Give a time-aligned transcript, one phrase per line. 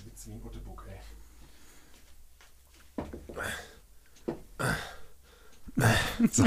[0.00, 1.00] schwitze wie ein Uttebuck, ey.
[6.30, 6.44] So,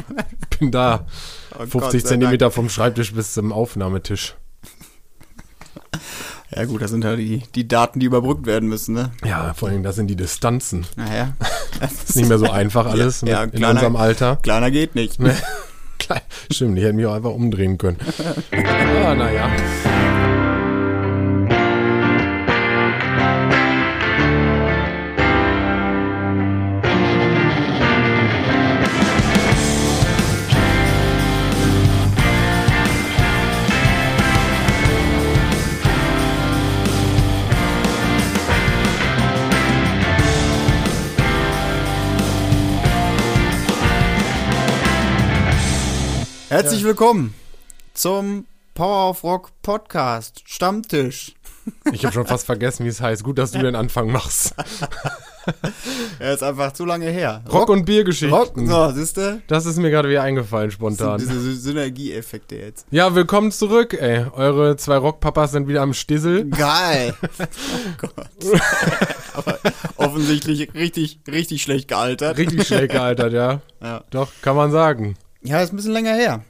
[0.59, 1.07] bin da.
[1.55, 4.35] Oh 50 Gott Zentimeter vom Schreibtisch bis zum Aufnahmetisch.
[6.55, 9.11] Ja gut, das sind ja die, die Daten, die überbrückt werden müssen, ne?
[9.25, 10.85] Ja, vor allem, das sind die Distanzen.
[10.95, 11.33] Naja.
[11.81, 14.35] Ist nicht mehr so einfach alles Ja, ja, mit, in kleiner- unserem Alter.
[14.43, 15.17] Kleiner geht nicht.
[16.51, 17.97] Stimmt, ich hätte mich auch einfach umdrehen können.
[18.51, 19.49] ah, naja.
[46.53, 47.33] Herzlich willkommen
[47.95, 51.33] zum Power of Rock Podcast Stammtisch.
[51.91, 53.23] Ich habe schon fast vergessen, wie es heißt.
[53.23, 54.53] Gut, dass du den Anfang machst.
[56.19, 57.43] Er ist einfach zu lange her.
[57.51, 58.37] Rock- und Biergeschichten.
[58.37, 59.41] Rock, so, siehst du?
[59.47, 61.17] Das ist mir gerade wieder eingefallen, spontan.
[61.17, 62.85] Diese Sy- Synergieeffekte jetzt.
[62.91, 64.23] Ja, willkommen zurück, ey.
[64.35, 66.45] Eure zwei Rockpapas sind wieder am Stissel.
[66.51, 67.15] Geil.
[67.39, 67.45] oh
[67.97, 68.61] Gott.
[69.33, 69.57] Aber
[69.95, 72.37] offensichtlich richtig, richtig schlecht gealtert.
[72.37, 73.61] Richtig schlecht gealtert, ja.
[73.81, 74.03] Ja.
[74.11, 75.15] Doch, kann man sagen.
[75.43, 76.43] Ja, ist ein bisschen länger her.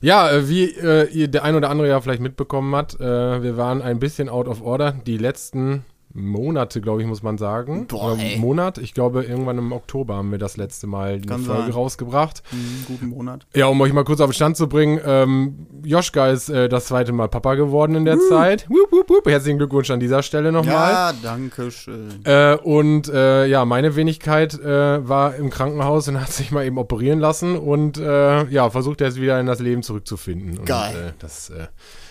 [0.00, 3.82] Ja, äh, wie äh, der ein oder andere ja vielleicht mitbekommen hat, äh, wir waren
[3.82, 4.92] ein bisschen out of order.
[4.92, 7.86] Die letzten Monate, glaube ich, muss man sagen.
[7.86, 8.16] Boah.
[8.38, 8.78] Monat.
[8.78, 11.70] Ich glaube, irgendwann im Oktober haben wir das letzte Mal eine Kann Folge sein.
[11.72, 12.42] rausgebracht.
[12.50, 13.46] Einen guten Monat.
[13.54, 16.86] Ja, um euch mal kurz auf den Stand zu bringen, ähm, Joschka ist äh, das
[16.86, 18.68] zweite Mal Papa geworden in der Zeit.
[18.70, 19.26] Wup, wup, wup.
[19.26, 20.92] Herzlichen Glückwunsch an dieser Stelle nochmal.
[20.92, 22.24] Ja, danke schön.
[22.24, 26.78] Äh, und äh, ja, meine Wenigkeit äh, war im Krankenhaus und hat sich mal eben
[26.78, 30.58] operieren lassen und äh, ja, versucht jetzt wieder in das Leben zurückzufinden.
[30.58, 31.08] Und, Geil.
[31.08, 31.52] Äh, das,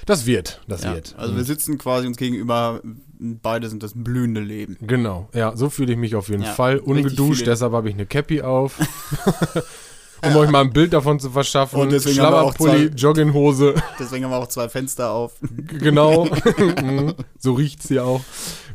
[0.06, 1.16] das wird, das Ja, wird.
[1.18, 2.80] also wir sitzen quasi uns gegenüber,
[3.20, 4.78] beide sind das blühende Leben.
[4.82, 6.78] Genau, ja, so fühle ich mich auf jeden Ja, Fall.
[6.80, 8.78] Ungeduscht, deshalb habe ich eine Cappy auf.
[10.26, 11.80] um euch mal ein Bild davon zu verschaffen.
[11.80, 15.34] Und deswegen haben wir auch Schlabberpulli, zwei- Jogginghose, Deswegen haben wir auch zwei Fenster auf.
[15.80, 16.26] genau.
[16.82, 18.22] Mhm, so riecht's hier auch.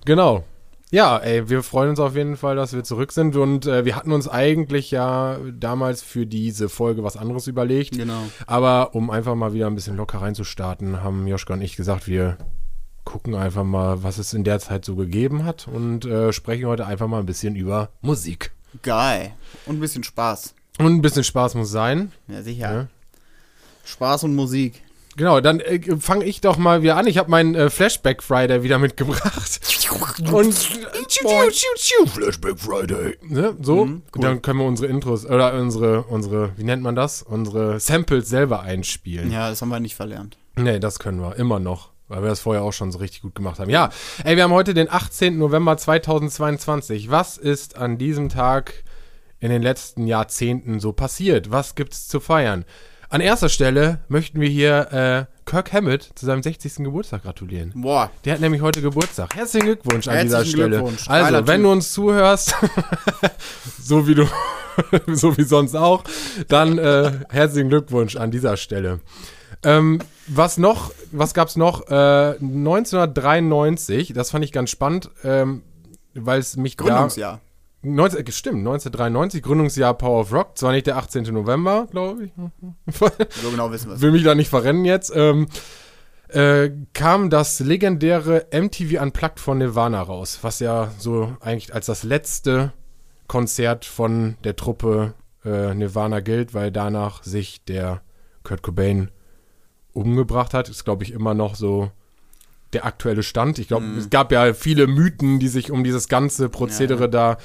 [0.04, 0.44] Genau.
[0.90, 3.96] Ja, ey, wir freuen uns auf jeden Fall, dass wir zurück sind und äh, wir
[3.96, 7.96] hatten uns eigentlich ja damals für diese Folge was anderes überlegt.
[7.96, 8.20] Genau.
[8.46, 12.36] Aber um einfach mal wieder ein bisschen locker reinzustarten, haben Joschka und ich gesagt, wir
[13.04, 16.86] gucken einfach mal, was es in der Zeit so gegeben hat und äh, sprechen heute
[16.86, 18.52] einfach mal ein bisschen über Musik.
[18.82, 19.32] Geil.
[19.66, 20.54] Und ein bisschen Spaß.
[20.78, 22.12] Und ein bisschen Spaß muss sein.
[22.28, 22.72] Ja, sicher.
[22.72, 22.86] Ja.
[23.84, 24.82] Spaß und Musik.
[25.16, 27.06] Genau, dann äh, fange ich doch mal wieder an.
[27.06, 29.60] Ich habe meinen äh, Flashback Friday wieder mitgebracht.
[30.32, 33.18] Und Flashback Friday.
[33.22, 33.54] Ne?
[33.60, 34.22] So, Mhm, cool.
[34.22, 37.22] dann können wir unsere Intros oder unsere unsere, wie nennt man das?
[37.22, 39.30] Unsere Samples selber einspielen.
[39.30, 40.38] Ja, das haben wir nicht verlernt.
[40.56, 43.34] Nee, das können wir immer noch, weil wir das vorher auch schon so richtig gut
[43.34, 43.70] gemacht haben.
[43.70, 43.88] Ja,
[44.22, 45.38] ey, wir haben heute den 18.
[45.38, 47.10] November 2022.
[47.10, 48.84] Was ist an diesem Tag
[49.40, 51.50] in den letzten Jahrzehnten so passiert?
[51.50, 52.66] Was gibt's zu feiern?
[53.08, 56.76] An erster Stelle möchten wir hier äh, Kirk Hammett zu seinem 60.
[56.76, 57.72] Geburtstag gratulieren.
[57.74, 58.10] Boah.
[58.26, 59.34] Der hat nämlich heute Geburtstag.
[59.34, 60.76] Herzlichen Glückwunsch an dieser Herzlichen Stelle.
[60.76, 61.08] Glückwunsch.
[61.08, 62.54] Also, Geiler wenn du uns zuhörst,
[63.82, 64.26] so wie du,
[65.06, 66.04] so wie sonst auch,
[66.48, 69.00] dann äh, herzlichen Glückwunsch an dieser Stelle.
[69.64, 71.88] Ähm, was noch, was gab's noch?
[71.88, 75.62] Äh, 1993, das fand ich ganz spannend, ähm,
[76.14, 77.40] weil es mich Gründungsjahr.
[77.82, 77.88] da...
[77.88, 81.24] 19, äh, stimmt, 1993, Gründungsjahr Power of Rock, zwar nicht der 18.
[81.24, 82.32] November, glaube ich.
[83.42, 84.00] So genau wissen wir es.
[84.00, 85.48] will mich da nicht verrennen jetzt, ähm,
[86.28, 92.04] äh, kam das legendäre MTV Unplugged von Nirvana raus, was ja so eigentlich als das
[92.04, 92.72] letzte
[93.26, 98.02] Konzert von der Truppe äh, Nirvana gilt, weil danach sich der
[98.44, 99.10] Kurt Cobain
[99.92, 100.68] umgebracht hat.
[100.68, 101.90] Ist, glaube ich, immer noch so
[102.72, 103.58] der aktuelle Stand.
[103.58, 107.36] Ich glaube, es gab ja viele Mythen, die sich um dieses ganze Prozedere da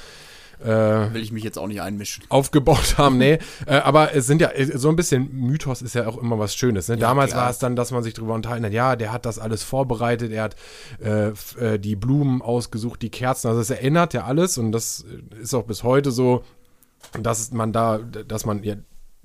[0.60, 0.66] äh,
[1.14, 2.24] Will ich mich jetzt auch nicht einmischen.
[2.28, 3.38] aufgebaut haben, nee.
[3.66, 6.54] äh, aber es sind ja, äh, so ein bisschen Mythos ist ja auch immer was
[6.54, 6.88] Schönes.
[6.88, 6.96] Ne?
[6.96, 7.44] Damals klar.
[7.44, 10.32] war es dann, dass man sich darüber unterhalten hat, ja, der hat das alles vorbereitet,
[10.32, 10.56] er hat
[11.00, 15.42] äh, äh, die Blumen ausgesucht, die Kerzen, also es erinnert ja alles und das äh,
[15.42, 16.42] ist auch bis heute so,
[17.20, 18.74] dass man da, dass man ja,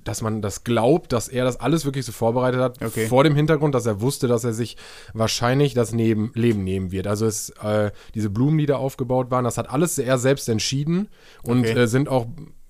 [0.04, 3.06] dass man das glaubt, dass er das alles wirklich so vorbereitet hat, Okay.
[3.06, 4.76] vor dem Hintergrund, dass er wusste, dass er sich
[5.12, 7.06] wahrscheinlich das neben, Leben nehmen wird.
[7.06, 11.08] Also es, äh, diese Blumen, die da aufgebaut waren, das hat alles er selbst entschieden
[11.42, 11.78] und Okay.
[11.78, 12.26] äh, sind auch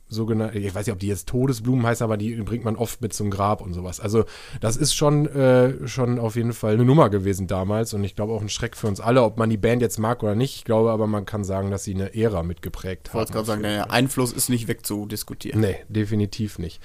[0.06, 3.12] sogenannte, ich weiß nicht, ob die jetzt Todesblumen heißen, aber die bringt man oft mit
[3.12, 3.98] zum Grab und sowas.
[3.98, 4.24] Also
[4.60, 8.32] das ist schon, äh, schon auf jeden Fall eine Nummer gewesen damals und ich glaube
[8.32, 10.56] auch ein Schreck für uns alle, ob man die Band jetzt mag oder nicht.
[10.56, 13.62] Ich glaube aber, man kann sagen, dass sie eine Ära mitgeprägt Ich wollte gerade sagen,
[13.62, 15.60] der Einfluss ist nicht wegzudiskutieren.
[15.60, 16.80] Nee, definitiv nicht.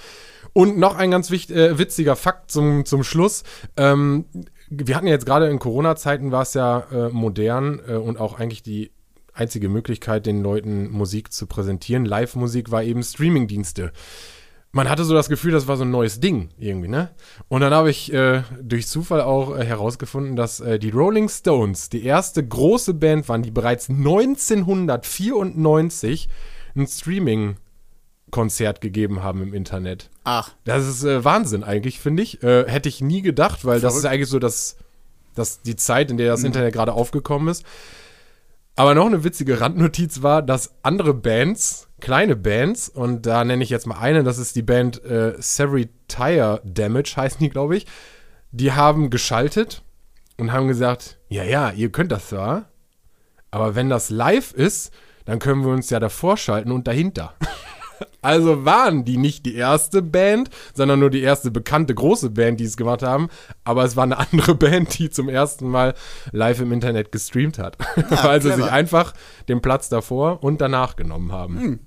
[0.54, 3.44] Und noch ein ganz wichtig, äh, witziger Fakt zum, zum Schluss.
[3.78, 4.25] Ähm,
[4.69, 8.40] wir hatten ja jetzt gerade in Corona-Zeiten war es ja äh, modern äh, und auch
[8.40, 8.92] eigentlich die
[9.34, 12.06] einzige Möglichkeit, den Leuten Musik zu präsentieren.
[12.06, 13.94] Live-Musik war eben Streaming-Dienste.
[14.72, 17.10] Man hatte so das Gefühl, das war so ein neues Ding irgendwie, ne?
[17.48, 21.90] Und dann habe ich äh, durch Zufall auch äh, herausgefunden, dass äh, die Rolling Stones
[21.90, 26.30] die erste große Band waren, die bereits 1994
[26.75, 26.86] ein
[28.29, 30.09] Streaming-Konzert gegeben haben im Internet.
[30.23, 32.41] Ach, Das ist äh, Wahnsinn eigentlich, finde ich.
[32.43, 34.13] Äh, hätte ich nie gedacht, weil das ist Verrückt.
[34.15, 34.77] eigentlich so das,
[35.35, 37.65] das, die Zeit, in der das Internet gerade aufgekommen ist.
[38.75, 43.69] Aber noch eine witzige Randnotiz war, dass andere Bands, kleine Bands, und da nenne ich
[43.69, 47.85] jetzt mal eine, das ist die Band äh, Severy Tire Damage, heißen die, glaube ich,
[48.51, 49.83] die haben geschaltet
[50.37, 52.69] und haben gesagt, ja, ja, ihr könnt das zwar,
[53.51, 54.93] aber wenn das live ist,
[55.25, 57.33] dann können wir uns ja davor schalten und dahinter.
[58.22, 62.66] Also waren die nicht die erste Band, sondern nur die erste bekannte große Band, die
[62.66, 63.30] es gemacht haben.
[63.63, 65.94] Aber es war eine andere Band, die zum ersten Mal
[66.31, 67.78] live im Internet gestreamt hat.
[68.10, 68.63] Weil sie clever.
[68.63, 69.13] sich einfach
[69.48, 71.80] den Platz davor und danach genommen haben.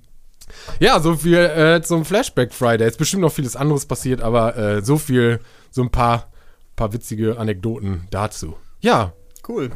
[0.79, 2.87] Ja, so viel äh, zum Flashback Friday.
[2.87, 5.39] Ist bestimmt noch vieles anderes passiert, aber äh, so viel,
[5.71, 6.31] so ein paar,
[6.75, 8.55] paar witzige Anekdoten dazu.
[8.81, 9.13] Ja,
[9.47, 9.71] cool.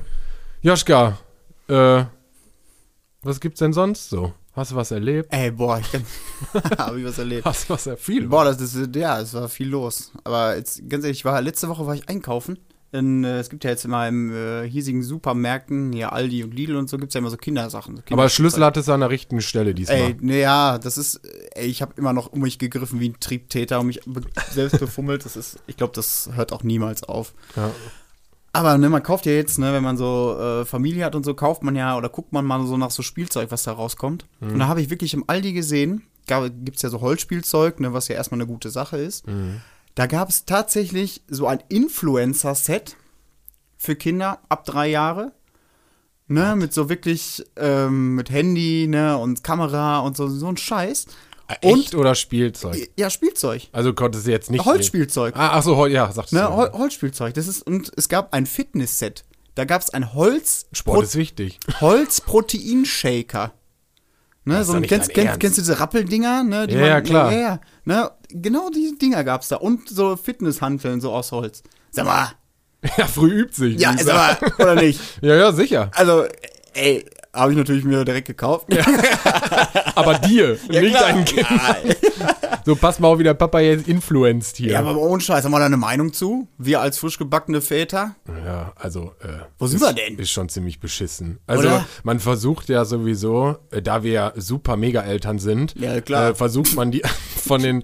[0.62, 1.18] Joschka,
[1.68, 2.04] äh,
[3.22, 4.34] was gibt's denn sonst so?
[4.58, 5.32] Hast du was erlebt?
[5.32, 5.88] Ey, boah, ich.
[6.80, 7.46] Habe ich was erlebt.
[7.46, 8.28] Hast du was erlebt?
[8.28, 10.12] Boah, das ist, ja, es war viel los.
[10.24, 12.58] Aber jetzt, ganz ehrlich, ich war letzte Woche war ich einkaufen.
[12.92, 16.76] In, äh, es gibt ja jetzt immer im äh, hiesigen Supermärkten, hier Aldi und Lidl
[16.76, 17.98] und so, gibt es ja immer so Kindersachen.
[17.98, 19.98] So Aber Schlüssel hat es an der richtigen Stelle diesmal.
[19.98, 21.22] Ey, ne, ja, das ist,
[21.54, 24.00] ey, ich habe immer noch um mich gegriffen wie ein Triebtäter und mich
[24.50, 25.24] selbst befummelt.
[25.24, 27.34] Das ist, ich glaube, das hört auch niemals auf.
[27.56, 27.72] Ja.
[28.54, 31.34] Aber ne, man kauft ja jetzt, ne, wenn man so äh, Familie hat und so,
[31.36, 34.26] kauft man ja oder guckt man mal so nach so Spielzeug, was da rauskommt.
[34.54, 38.08] Und da habe ich wirklich im Aldi gesehen, gibt es ja so Holzspielzeug, ne, was
[38.08, 39.26] ja erstmal eine gute Sache ist.
[39.96, 42.96] Da gab es tatsächlich so ein Influencer-Set
[43.78, 45.34] für Kinder ab drei Jahre.
[46.30, 51.06] Ne, mit so wirklich, ähm, mit Handy, ne, und Kamera und so, so ein Scheiß.
[51.62, 52.90] Echt oder Spielzeug?
[52.98, 53.70] Ja, Spielzeug.
[53.72, 54.66] Also konnte sie jetzt nicht.
[54.66, 55.36] Holzspielzeug.
[55.36, 56.36] Ah, ach so, ja, sagst du.
[56.36, 57.34] Ne, Hol Holzspielzeug.
[57.34, 59.24] Das ist, und es gab ein Fitness-Set.
[59.56, 61.60] Da gab es ein Holz, Sport ist wichtig.
[61.80, 63.54] Holz-Protein-Shaker.
[64.44, 66.44] Ne, so ein, kennst, kennst, kennst du diese Rappeldinger?
[66.44, 67.32] Ne, die Ja, ja, klar.
[67.32, 69.58] Ja, ja, ne, genau diese Dinger gab es da.
[69.58, 71.64] Und so Fitnesshanteln so aus Holz.
[71.92, 72.32] Sag mal.
[72.98, 73.80] Ja, früh übt sich.
[73.80, 74.40] Ja, sag.
[74.40, 75.02] mal, oder nicht?
[75.22, 75.90] ja, ja, sicher.
[75.96, 76.26] Also,
[76.74, 77.04] ey,
[77.38, 78.68] habe ich natürlich mir direkt gekauft.
[78.74, 78.84] Ja,
[79.96, 81.48] Aber dir, nicht deinen Kind.
[81.50, 81.76] Ja,
[82.66, 84.74] So, pass mal auf, wie der Papa jetzt influenced hier.
[84.74, 86.48] ja, aber ohne Scheiß, haben wir da eine Meinung zu?
[86.58, 88.16] Wir als frisch gebackene Väter?
[88.46, 89.14] Ja, also.
[89.22, 90.18] Äh, Wo sind ist, wir denn?
[90.20, 91.40] Ist schon ziemlich beschissen.
[91.48, 91.86] Also, Oder?
[92.04, 96.32] man versucht ja sowieso, äh, da wir ja super Mega-Eltern sind, Ja, klar.
[96.32, 97.02] Äh, versucht man die
[97.48, 97.84] von den,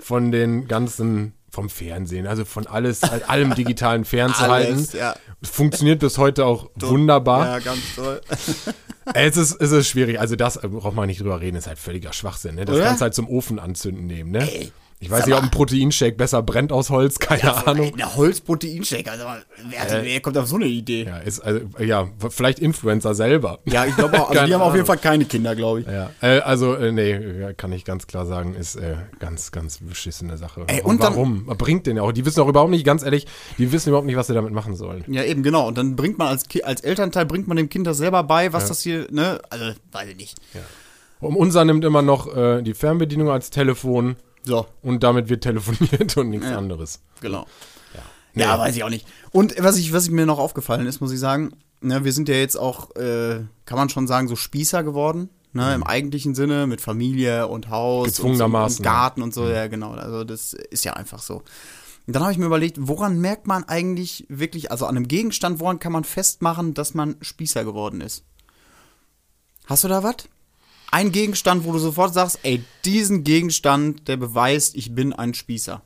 [0.00, 1.34] von den ganzen.
[1.52, 4.74] Vom Fernsehen, also von alles, allem digitalen fernzuhalten.
[4.74, 5.14] Alles, ja.
[5.42, 7.46] Funktioniert bis heute auch wunderbar.
[7.46, 8.20] Ja, ganz toll.
[9.14, 10.20] Es ist, es ist schwierig.
[10.20, 12.54] Also das äh, braucht man nicht drüber reden, ist halt völliger Schwachsinn.
[12.54, 12.64] Ne?
[12.64, 12.84] Das Oder?
[12.84, 14.30] kannst du halt zum Ofen anzünden nehmen.
[14.30, 14.48] Ne?
[14.48, 14.72] Ey,
[15.02, 17.96] ich weiß nicht, ob ein Proteinshake besser brennt aus Holz, keine Ahnung.
[17.96, 19.24] Der Holzproteinshaker, also,
[19.68, 21.04] wer, wer kommt auf so eine Idee?
[21.04, 23.58] Ja, ist, also, ja, vielleicht Influencer selber.
[23.64, 24.86] Ja, ich glaube auch, also die haben auf jeden.
[24.86, 25.86] Fall keine Kinder, glaube ich.
[25.86, 29.78] Ja, äh, also, äh, nee, ja, kann ich ganz klar sagen, ist äh, ganz, ganz
[29.78, 30.64] beschissene Sache.
[30.68, 31.46] Ey, und dann- warum?
[31.46, 32.12] Bringt den ja auch.
[32.12, 33.26] Die wissen auch überhaupt nicht, ganz ehrlich,
[33.58, 35.04] die wissen überhaupt nicht, was sie damit machen sollen.
[35.08, 35.66] Ja, eben, genau.
[35.66, 38.52] Und dann bringt man als, Ki als Elternteil, bringt man dem Kind das selber bei,
[38.52, 40.36] was das hier, ne, also, weiß ich nicht.
[41.20, 46.16] Um unser nimmt immer noch äh, die Fernbedienung als Telefon So, und damit wird telefoniert
[46.16, 46.58] und nichts Ja.
[46.58, 47.00] anderes.
[47.20, 47.46] genau.
[48.34, 48.44] Nee.
[48.44, 49.06] Ja, weiß ich auch nicht.
[49.30, 52.34] Und was ich, was mir noch aufgefallen ist, muss ich sagen, ne, wir sind ja
[52.36, 55.28] jetzt auch, äh, kann man schon sagen, so Spießer geworden.
[55.52, 59.46] Ne, Im eigentlichen Sinne, mit Familie und Haus und, so, Gezwungenermaßen, und Garten und so,
[59.50, 59.90] ja genau.
[59.92, 61.42] Also das ist ja einfach so.
[62.06, 65.60] Und dann habe ich mir überlegt, woran merkt man eigentlich wirklich, also an einem Gegenstand,
[65.60, 68.24] woran kann man festmachen, dass man Spießer geworden ist?
[69.66, 70.16] Hast du da was?
[70.92, 75.82] Ein Gegenstand, wo du sofort sagst, ey, diesen Gegenstand, der beweist, ich bin ein Spießer.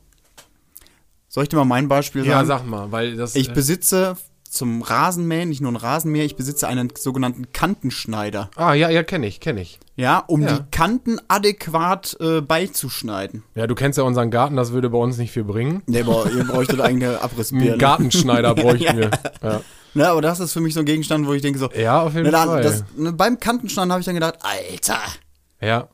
[1.29, 2.47] Soll ich dir mal mein Beispiel Ja, sagen?
[2.47, 3.35] sag mal, weil das.
[3.35, 4.17] Ich äh, besitze
[4.49, 8.49] zum Rasenmähen, nicht nur einen Rasenmäher, ich besitze einen sogenannten Kantenschneider.
[8.55, 9.79] ah, ja, ja, kenne ich, kenne ich.
[9.95, 10.57] Ja, um Ja.
[10.59, 13.43] die Kanten adäquat äh, beizuschneiden.
[13.55, 15.83] Ja, du kennst ja unseren Garten, das würde bei uns nicht viel bringen.
[15.87, 17.71] Nee, boah, ihr bräuchtet eigentlich eine Abrissbirne.
[17.71, 19.11] Einen Gartenschneider bräuchten wir.
[19.43, 19.61] Ja.
[19.97, 22.13] Ne, aber das ist für mich so ein Gegenstand, wo ich denke so, ja, auf
[22.13, 22.61] jeden ne, Fall.
[22.61, 24.99] das, ne, beim Kantenschneiden habe ich dann gedacht, Alter,
[25.61, 25.87] ja,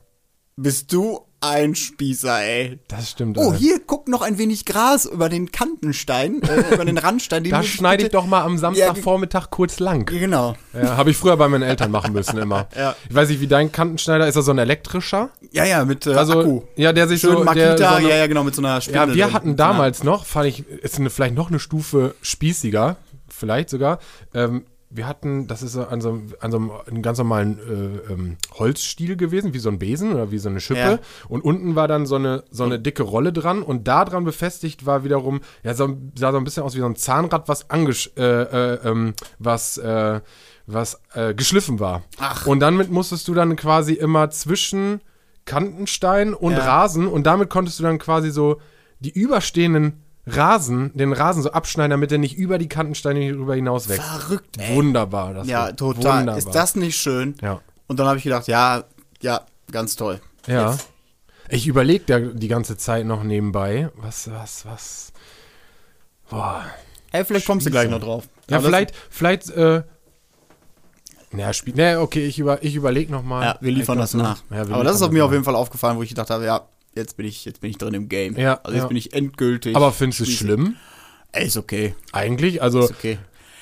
[0.55, 2.79] bist du ein Spießer, ey.
[2.87, 3.37] das stimmt.
[3.37, 3.57] Oh, Alter.
[3.57, 7.43] hier guckt noch ein wenig Gras über den Kantenstein, äh, über den Randstein.
[7.43, 10.09] Den Da muss schneide ich doch mal am Ja, Samstagvormittag kurz lang.
[10.09, 10.55] Ja, Genau.
[10.73, 12.67] Ja, habe ich früher bei meinen Eltern machen müssen immer.
[12.77, 12.95] Ja.
[13.09, 15.29] Ich weiß nicht, wie dein Kantenschneider ist, er so ein elektrischer?
[15.51, 16.61] Ja, ja, mit äh, Also, Akku.
[16.77, 18.79] ja, der sich Schön so, Makita, der so eine, ja, ja, genau, mit so einer
[18.79, 19.33] Spindel Ja, wir drin.
[19.33, 22.95] hatten damals noch, fand ich, ist eine, vielleicht noch eine Stufe spießiger,
[23.43, 23.99] vielleicht sogar.
[24.33, 24.63] Ähm,
[24.95, 28.13] wir hatten, das ist so an so, einem- an so einem, einem ganz normalen äh,
[28.13, 30.79] ähm, Holzstiel gewesen, wie so ein Besen oder wie so eine Schippe.
[30.79, 30.99] Ja.
[31.27, 34.85] Und unten war dann so eine, so eine dicke Rolle dran und da dran befestigt
[34.85, 38.11] war wiederum, ja, so, sah so ein bisschen aus wie so ein Zahnrad, was angesch
[38.17, 40.21] äh, äh, ähm, was, äh,
[40.67, 42.03] was äh, geschliffen war.
[42.19, 42.45] Ach.
[42.45, 45.01] Und damit musstest du dann quasi immer zwischen
[45.45, 46.59] Kantenstein und Ja.
[46.59, 48.61] Rasen und damit konntest du dann quasi so
[48.99, 53.89] die überstehenden Rasen, den Rasen so abschneiden, damit er nicht über die Kantensteine rüber hinaus
[53.89, 54.03] wächst.
[54.03, 54.75] Verrückt, ey.
[54.75, 55.33] Wunderbar.
[55.33, 56.19] Das Ja, total.
[56.21, 56.37] Wunderbar.
[56.37, 57.35] Ist das nicht schön?
[57.41, 57.59] Ja.
[57.87, 58.83] Und dann habe ich gedacht, ja,
[59.21, 60.21] ja, ganz toll.
[60.47, 60.71] Ja.
[60.71, 60.87] Jetzt.
[61.49, 65.13] Ich überlege da die ganze Zeit noch nebenbei, was, was, was.
[66.29, 66.63] Boah.
[67.11, 68.27] Ey, vielleicht kommst du gleich noch drauf.
[68.49, 69.83] Ja, Aber vielleicht, vielleicht, äh.
[71.31, 71.73] Naja, Spiel.
[71.75, 73.43] Nee, okay, ich, über, ich überlege nochmal.
[73.43, 74.41] Ja, wir liefern das nach.
[74.49, 76.61] Ja, Aber das ist auf mir auf jeden Fall aufgefallen, wo ich gedacht habe, ja,
[76.95, 78.37] jetzt bin ich, jetzt bin ich drin im Game.
[78.37, 78.87] Ja, also jetzt ja.
[78.87, 79.75] bin ich endgültig.
[79.75, 80.75] Aber findest du es schlimm?
[81.31, 81.95] Ey, ist okay.
[82.11, 82.61] Eigentlich?
[82.61, 83.17] Also, Ist okay.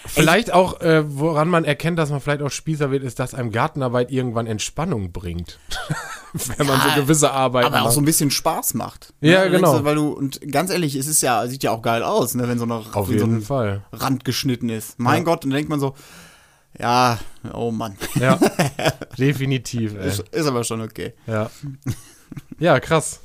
[0.06, 3.52] vielleicht auch, äh, woran man erkennt, dass man vielleicht auch Spießer wird, ist, dass einem
[3.52, 5.58] Gartenarbeit irgendwann Entspannung bringt.
[6.58, 7.94] Wenn man Ja, so gewisse Arbeiten Aber auch macht.
[7.94, 9.14] so ein bisschen Spaß macht.
[9.22, 9.52] Ja, Ne?
[9.52, 9.78] genau.
[9.80, 12.48] Du, Weil du, und ganz ehrlich, es ist ja, sieht ja auch geil aus, ne,
[12.50, 13.84] wenn so, eine, Auf wenn so jeden ein Fall.
[13.94, 15.00] Rand geschnitten ist.
[15.00, 15.24] Mein Ja.
[15.24, 15.96] Gott, und dann denkt man so,
[16.78, 17.20] ja,
[17.54, 17.98] oh Mann.
[18.20, 18.38] Ja,
[19.18, 20.08] definitiv, ey.
[20.10, 21.14] Ist, ist aber schon okay.
[21.28, 21.50] Ja.
[22.60, 23.21] Ja, krass.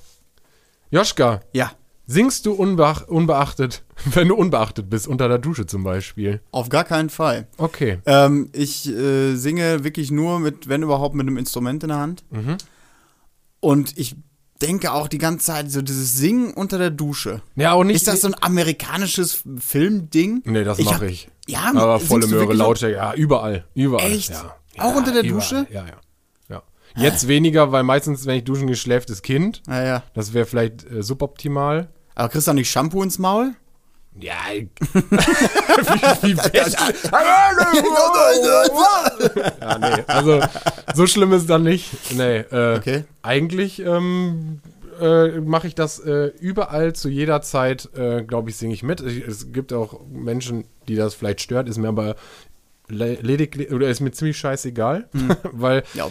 [0.90, 1.72] Joschka, Ja,
[2.06, 6.40] singst du unbeach unbeachtet, wenn du unbeachtet bist, unter der Dusche zum Beispiel?
[6.52, 7.46] auf gar keinen Fall.
[7.58, 7.98] Okay.
[8.06, 12.24] Ähm, ich äh, singe wirklich nur mit, wenn überhaupt, mit einem Instrument in der Hand.
[12.30, 12.56] Mhm.
[13.60, 14.16] Und ich
[14.62, 17.42] denke auch die ganze Zeit, so dieses Singen unter der Dusche.
[17.56, 17.96] Ja, auch nicht.
[17.96, 20.42] Ist das so ein amerikanisches Filmding?
[20.44, 21.28] Nee, das mache ich.
[21.46, 23.64] Ja, Aber volle Möhre, Lautstärke, ja, überall.
[23.74, 24.10] Überall.
[24.10, 24.30] Echt?
[24.30, 24.56] Ja.
[24.78, 25.34] Auch ja, unter der überall.
[25.40, 25.66] Dusche?
[25.70, 25.94] Ja, ja.
[26.96, 29.62] Jetzt weniger, weil meistens, wenn ich duschen gehe, schläft das Kind.
[29.68, 30.02] Ja, ja.
[30.14, 31.88] Das wäre vielleicht äh, suboptimal.
[32.14, 33.52] Aber kriegst du auch nicht Shampoo ins Maul?
[34.18, 34.68] Ja, wie,
[36.22, 36.64] wie ja,
[39.78, 40.40] nee, also
[40.94, 41.90] so schlimm ist dann nicht.
[42.16, 43.04] Nee, äh, Okay.
[43.22, 44.60] eigentlich ähm,
[45.00, 49.00] äh, mache ich das äh, überall zu jeder Zeit, äh, glaube ich, singe ich mit.
[49.02, 52.16] Es gibt auch Menschen, die das vielleicht stört, ist mir aber
[52.88, 55.08] lediglich, oder ist mir ziemlich scheißegal,
[55.52, 56.08] weil Ja,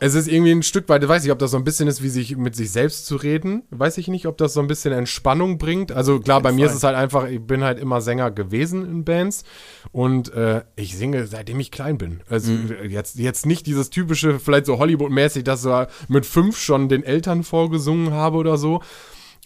[0.00, 2.08] es ist irgendwie ein Stück weit, weiß ich, ob das so ein bisschen ist, wie
[2.08, 3.64] sich mit sich selbst zu reden.
[3.70, 5.92] Weiß ich nicht, ob das so ein bisschen Entspannung bringt.
[5.92, 6.70] Also klar, bei mir Fall.
[6.70, 9.44] ist es halt einfach, ich bin halt immer Sänger gewesen in Bands
[9.92, 12.20] und äh, ich singe seitdem ich klein bin.
[12.28, 12.52] Also
[12.88, 17.42] jetzt, jetzt nicht dieses typische, vielleicht so Hollywood-mäßig, dass ich mit fünf schon den Eltern
[17.42, 18.82] vorgesungen habe oder so.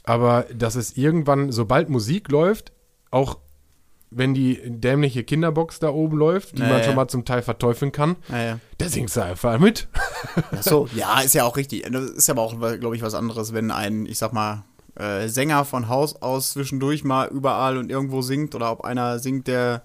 [0.05, 2.73] Aber dass es irgendwann, sobald Musik läuft,
[3.11, 3.39] auch
[4.11, 7.93] wenn die dämliche Kinderbox da oben läuft, die Ja, man schon mal zum Teil verteufeln
[7.93, 8.59] kann, Naja.
[8.79, 9.87] da singst du einfach mit.
[10.53, 11.83] Ach so, ja, ist ja auch richtig.
[11.91, 14.65] Das ist aber auch, glaube ich, was anderes, wenn ein, ich sag mal,
[14.99, 19.47] äh, Sänger von Haus aus zwischendurch mal überall und irgendwo singt oder ob einer singt,
[19.47, 19.83] der,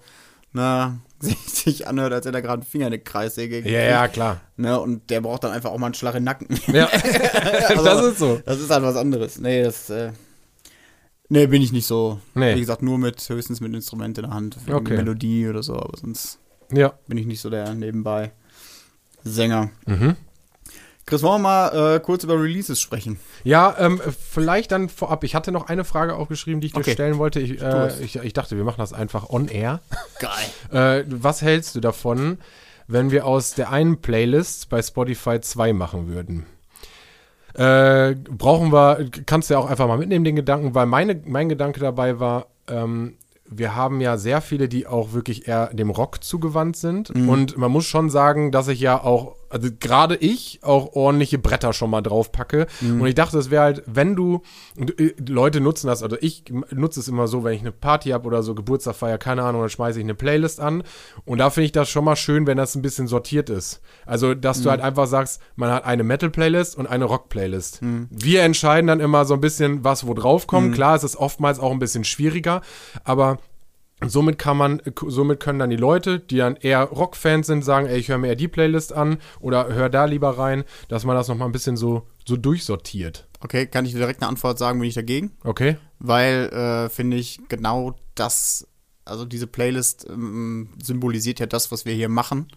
[0.52, 0.98] na,
[1.46, 4.40] sich, anhört, als hätte er gerade einen Finger in eine Kreissäge Ja, ja, klar.
[4.56, 6.48] Ne, und der braucht dann einfach auch mal einen Schlag in den Nacken.
[6.66, 6.86] Ja,
[7.68, 8.40] Also, das ist so.
[8.44, 9.38] Das ist halt was anderes.
[9.38, 10.10] Nee, das, äh,
[11.28, 12.20] nee, bin ich nicht so.
[12.34, 12.54] Nee.
[12.56, 14.56] Wie gesagt, nur mit, höchstens mit Instrument in der Hand.
[14.64, 14.96] Für Okay.
[14.96, 16.38] Melodie oder so, aber sonst
[16.72, 16.94] Ja.
[17.06, 18.32] bin ich nicht so der nebenbei
[19.24, 19.70] Sänger.
[19.86, 20.16] Mhm.
[21.04, 23.20] Chris, wollen wir mal äh, kurz über Releases sprechen?
[23.44, 24.00] Ja, ähm,
[24.32, 25.22] vielleicht dann vorab.
[25.22, 26.92] Ich hatte noch eine Frage aufgeschrieben, die ich dir Okay.
[26.94, 27.38] stellen wollte.
[27.38, 29.80] Ich, äh, ich, ich dachte, wir machen das einfach on air.
[30.18, 30.30] Geil.
[30.72, 32.38] Äh, was hältst du davon,
[32.88, 36.44] wenn wir aus der einen Playlist bei Spotify zwei machen würden?
[37.56, 41.48] Äh, brauchen wir, kannst du ja auch einfach mal mitnehmen, den Gedanken, weil meine, mein
[41.48, 43.14] Gedanke dabei war, ähm,
[43.48, 47.10] wir haben ja sehr viele, die auch wirklich eher dem Rock zugewandt sind.
[47.28, 51.72] Und man muss schon sagen, dass ich ja auch, also gerade ich, auch ordentliche Bretter
[51.72, 52.66] schon mal drauf packe.
[53.00, 54.42] Und ich dachte, es wäre halt, wenn du,
[54.76, 58.26] äh, Leute nutzen das, also ich nutze es immer so, wenn ich eine Party habe
[58.26, 60.82] oder so, Geburtstag feier, keine Ahnung, dann schmeiße ich eine Playlist an.
[61.24, 63.80] Und da finde ich das schon mal schön, wenn das ein bisschen sortiert ist.
[64.04, 67.80] Also, dass du halt einfach sagst, man hat eine Metal-Playlist und eine Rock-Playlist.
[68.10, 70.74] Wir entscheiden dann immer so ein bisschen, was wo drauf kommt.
[70.74, 72.62] Klar, es ist oftmals auch ein bisschen schwieriger,
[73.04, 73.38] aber
[74.04, 77.98] Somit kann man, somit können dann die Leute, die dann eher Rockfans sind, sagen, ey,
[77.98, 81.28] ich höre mir eher die Playlist an oder hör da lieber rein, dass man das
[81.28, 83.26] nochmal ein bisschen so, so durchsortiert.
[83.40, 85.32] Okay, kann ich dir direkt eine Antwort sagen, bin ich dagegen?
[85.44, 85.76] Okay?
[85.98, 88.68] Weil, äh, finde ich, genau das,
[89.06, 92.48] also diese Playlist ähm, symbolisiert ja das, was wir hier machen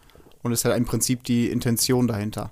[0.43, 2.51] und ist ja im Prinzip die Intention dahinter.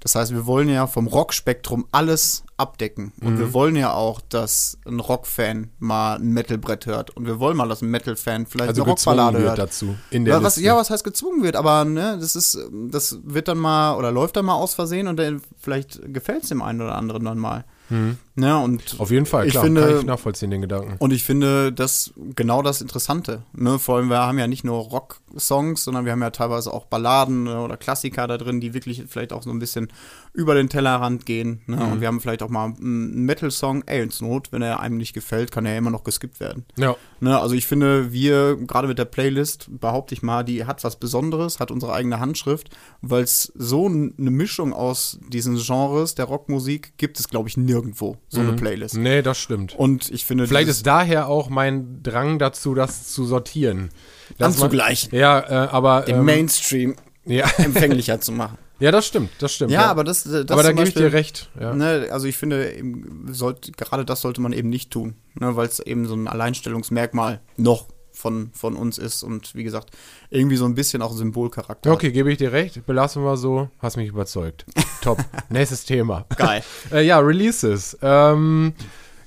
[0.00, 3.12] Das heißt, wir wollen ja vom Rockspektrum alles abdecken.
[3.20, 3.38] Und Mhm.
[3.38, 7.10] wir wollen ja auch, dass ein Rockfan mal ein Metalbrett hört.
[7.16, 9.58] Und wir wollen mal, dass ein Metal-Fan vielleicht Also eine Rockballade hört.
[9.58, 12.58] dazu in der Ja was, ja, was heißt gezwungen wird, aber ne, das ist,
[12.90, 16.50] das wird dann mal oder läuft dann mal aus Versehen und dann vielleicht gefällt es
[16.50, 17.64] dem einen oder anderen dann mal.
[17.88, 18.18] Mhm.
[18.38, 20.96] Ja, und Auf jeden Fall, Ich klar, finde- kann ich nachvollziehen, den Gedanken.
[20.98, 23.42] Und ich finde das genau das Interessante.
[23.54, 23.78] Ne?
[23.78, 27.44] Vor allem, wir haben ja nicht nur Rock-Songs, sondern wir haben ja teilweise auch Balladen
[27.44, 29.88] ne, oder Klassiker da drin, die wirklich vielleicht auch so ein bisschen
[30.34, 31.62] über den Tellerrand gehen.
[31.66, 31.76] Ne?
[31.76, 31.92] Mhm.
[31.92, 35.14] Und wir haben vielleicht auch mal einen Metal-Song, ey, ins Not, wenn er einem nicht
[35.14, 36.66] gefällt, kann er ja immer noch geskippt werden.
[36.76, 37.38] Ja, Ne?
[37.38, 41.60] Also ich finde, wir, gerade mit der Playlist, behaupte ich mal, die hat was Besonderes,
[41.60, 42.68] hat unsere eigene Handschrift,
[43.00, 48.18] weil es so eine Mischung aus diesen Genres der Rockmusik gibt es, glaube ich, nirgendwo,
[48.28, 48.96] so eine Playlist.
[48.96, 49.74] nee, das stimmt.
[49.74, 50.48] Und ich finde, Mhm.
[50.48, 53.90] Vielleicht ist daher auch mein Drang dazu, das zu sortieren.
[54.38, 55.14] Man- Anzugleichen.
[55.16, 56.02] Ja, äh, aber.
[56.02, 57.46] den ähm, Mainstream ja.
[57.58, 58.58] empfänglicher zu machen.
[58.80, 59.70] ja, das stimmt, das stimmt.
[59.70, 61.50] Ja, aber das, das aber da gebe ich dir recht.
[61.58, 61.72] Ja.
[61.74, 65.66] Ne, also ich finde, eben, sollte, gerade das sollte man eben nicht tun, ne, weil
[65.68, 69.90] es eben so ein Alleinstellungsmerkmal noch von, von uns ist und wie gesagt,
[70.30, 71.92] irgendwie so ein bisschen auch Symbolcharakter.
[71.92, 72.84] Okay, gebe ich dir recht.
[72.86, 73.68] Belassen wir so.
[73.78, 74.64] Hast mich überzeugt.
[75.02, 75.18] Top.
[75.50, 76.24] Nächstes Thema.
[76.36, 76.62] Geil.
[76.92, 77.96] Äh, ja, Releases.
[78.02, 78.72] Ähm,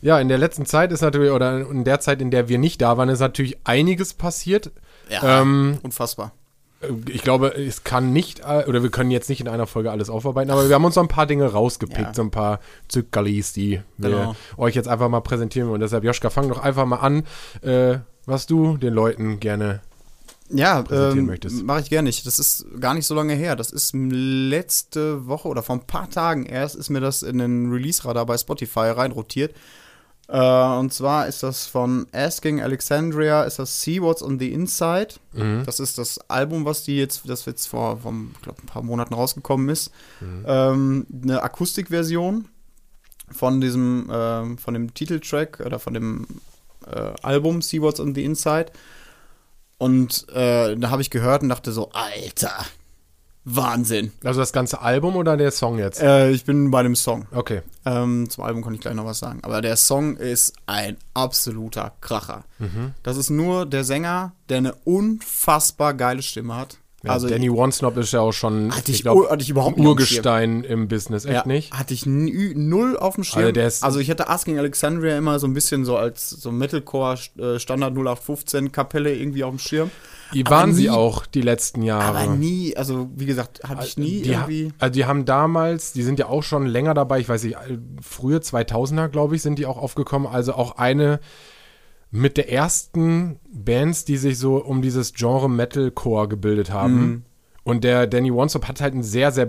[0.01, 2.81] ja, in der letzten Zeit ist natürlich, oder in der Zeit, in der wir nicht
[2.81, 4.71] da waren, ist natürlich einiges passiert.
[5.09, 6.31] Ja, Ähm, unfassbar.
[6.81, 9.91] Äh, Ich glaube, es kann nicht, äh, oder wir können jetzt nicht in einer Folge
[9.91, 12.13] alles aufarbeiten, aber wir haben uns so ein paar Dinge rausgepickt, Ja.
[12.13, 14.35] so ein paar Zückerlis, die wir Genau.
[14.57, 15.69] euch jetzt einfach mal präsentieren.
[15.69, 17.23] Und deshalb, Joschka, fang doch einfach mal an,
[17.61, 19.81] äh, was du den Leuten gerne.
[20.51, 21.63] Ja, präsentieren ähm, möchtest.
[21.63, 22.25] mache ich gerne nicht.
[22.25, 23.55] Das ist gar nicht so lange her.
[23.55, 27.71] Das ist letzte Woche oder vor ein paar Tagen erst ist mir das in den
[27.71, 29.53] Release-Radar bei Spotify reinrotiert.
[30.27, 35.15] Äh, und zwar ist das von Asking Alexandria, ist das See What's on the Inside.
[35.33, 35.63] Mhm.
[35.65, 38.83] Das ist das Album, was die jetzt, das jetzt vor, vor ich glaub, ein paar
[38.83, 39.91] Monaten rausgekommen ist.
[40.21, 42.47] Ähm, eine Akustikversion
[43.31, 46.27] von diesem, ähm, von dem Titeltrack oder von dem
[46.93, 48.67] äh, Album See What's on the Inside.
[49.77, 52.65] Und äh, da habe ich gehört und dachte so, Alter,
[53.45, 54.11] Wahnsinn.
[54.23, 56.01] Also das ganze Album oder der Song jetzt?
[56.01, 57.27] Äh, ich bin bei dem Song.
[57.31, 57.61] Okay.
[57.85, 59.39] Ähm, zum Album kann ich gleich noch was sagen.
[59.43, 62.43] Aber der Song ist ein absoluter Kracher.
[62.59, 62.93] Mhm.
[63.03, 66.77] Das ist nur der Sänger, der eine unfassbar geile Stimme hat.
[67.03, 69.77] Ja, also Danny One-Snob ist ja auch schon, Hatte ich glaub, ur- hatte ich überhaupt
[69.77, 71.71] nicht Urgestein im Business, echt ja, nicht?
[71.73, 73.39] hatte ich null auf dem Schirm.
[73.43, 76.51] Also der ist- also ich hatte Asking Alexandria immer so ein bisschen so als so
[76.51, 79.91] Metalcore äh, Standard 0815 Kapelle irgendwie auf dem Schirm.
[80.33, 82.17] Die waren sie nie- auch die letzten Jahre.
[82.19, 84.71] Aber nie, also wie gesagt, hatte ich nie die, irgendwie.
[84.77, 87.77] Also die haben damals, die sind ja auch schon länger dabei, ich weiß nicht, äh,
[88.01, 90.27] frühe 2000er, glaube ich, sind die auch aufgekommen.
[90.27, 91.19] Also auch eine
[92.11, 96.99] mit der ersten Bands, die sich so um dieses Genre Metalcore gebildet haben.
[96.99, 97.23] Mhm.
[97.63, 99.47] Und der Danny Wanstop hat halt ein sehr, sehr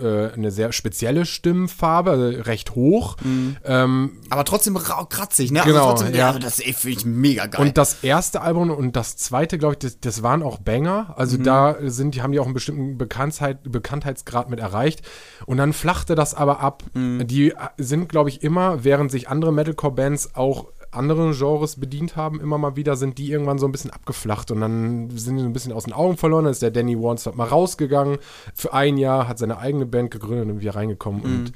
[0.00, 3.16] äh, eine sehr spezielle Stimmfarbe, also recht hoch.
[3.64, 5.60] Ähm, Aber trotzdem kratzig, ne?
[5.64, 6.32] Genau, also trotzdem, ja.
[6.32, 6.38] ja.
[6.38, 7.66] das finde ich mega geil.
[7.66, 11.14] Und das erste Album und das zweite, glaube ich, das, das waren auch Banger.
[11.16, 11.44] Also Mhm.
[11.44, 15.02] da sind, die haben die auch einen bestimmten Bekanntheit, Bekanntheitsgrad mit erreicht.
[15.46, 16.84] Und dann flachte das aber ab.
[16.94, 17.26] Mhm.
[17.26, 22.58] Die sind, glaube ich, immer, während sich andere Metalcore-Bands auch andere Genres bedient haben, immer
[22.58, 25.52] mal wieder sind die irgendwann so ein bisschen abgeflacht und dann sind die so ein
[25.52, 26.44] bisschen aus den Augen verloren.
[26.44, 28.18] Dann ist der Danny Wanstop mal rausgegangen
[28.54, 31.22] für ein Jahr, hat seine eigene Band gegründet und wieder reingekommen.
[31.22, 31.52] Und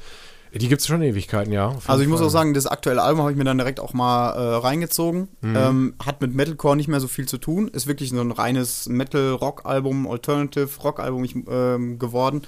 [0.61, 1.71] die gibt es schon Ewigkeiten, ja.
[1.71, 1.75] Mhm.
[1.75, 2.29] also ich jeden muss Fall.
[2.29, 5.29] auch sagen, das aktuelle Album habe ich mir dann direkt auch mal äh, reingezogen.
[5.41, 5.57] Mhm.
[5.57, 7.69] Ähm, hat mit Metalcore nicht mehr so viel zu tun.
[7.69, 12.43] Ist wirklich so ein reines Metal-Rock-Album, Alternative-Rock-Album ähm, geworden.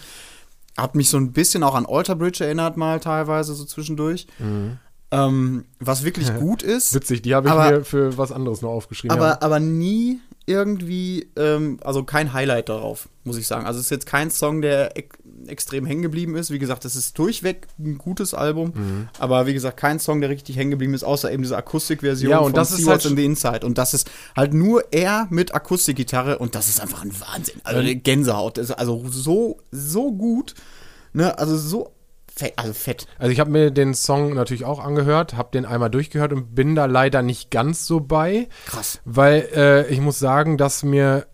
[0.77, 4.29] Hat mich so ein bisschen auch an Alter Bridge erinnert mal teilweise so zwischendurch.
[5.17, 6.95] Ähm, was wirklich gut ist.
[6.95, 9.17] Witzig, die habe ich Aber- mir für was anderes noch aufgeschrieben.
[9.17, 9.39] aber, ja.
[9.43, 13.67] aber nie irgendwie, ähm, also kein Highlight darauf, muss ich sagen.
[13.67, 16.51] Also es ist jetzt kein Song, der ek extrem hängen geblieben ist.
[16.51, 19.09] Wie gesagt, es ist durchweg ein gutes Album, Mhm.
[19.19, 22.39] aber wie gesagt, kein Song, der richtig hängen geblieben ist, außer eben diese Akustikversion Ja,
[22.39, 23.65] und das ist See What's halt- in the Inside.
[23.67, 27.61] Und das ist halt nur er mit Akustikgitarre und das ist einfach ein Wahnsinn.
[27.65, 28.57] Also eine Gänsehaut.
[28.59, 30.55] Das ist also so, so gut.
[31.13, 31.37] Ne?
[31.39, 31.93] Also so
[32.37, 33.07] fett, also fett.
[33.19, 36.75] Also ich habe mir den Song natürlich auch angehört, habe den einmal durchgehört und bin
[36.75, 39.01] da leider nicht ganz so bei, Krass.
[39.05, 41.27] weil äh, ich muss sagen, dass mir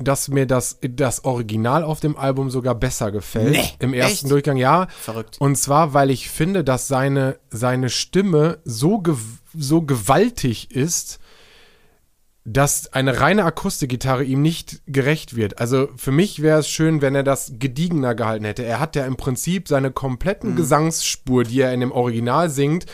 [0.00, 3.50] dass mir das, das Original auf dem Album sogar besser gefällt.
[3.50, 4.30] Nee, Im ersten echt?
[4.30, 4.86] Durchgang, ja.
[5.00, 5.40] Verrückt.
[5.40, 9.16] Und zwar, weil ich finde, dass seine, seine Stimme so, gew
[9.54, 11.18] so gewaltig ist,
[12.52, 15.58] dass eine reine Akustikgitarre ihm nicht gerecht wird.
[15.58, 18.64] Also für mich wäre es schön, wenn er das gediegener gehalten hätte.
[18.64, 22.86] Er hat ja im Prinzip seine kompletten Gesangsspur, die er in dem Original singt,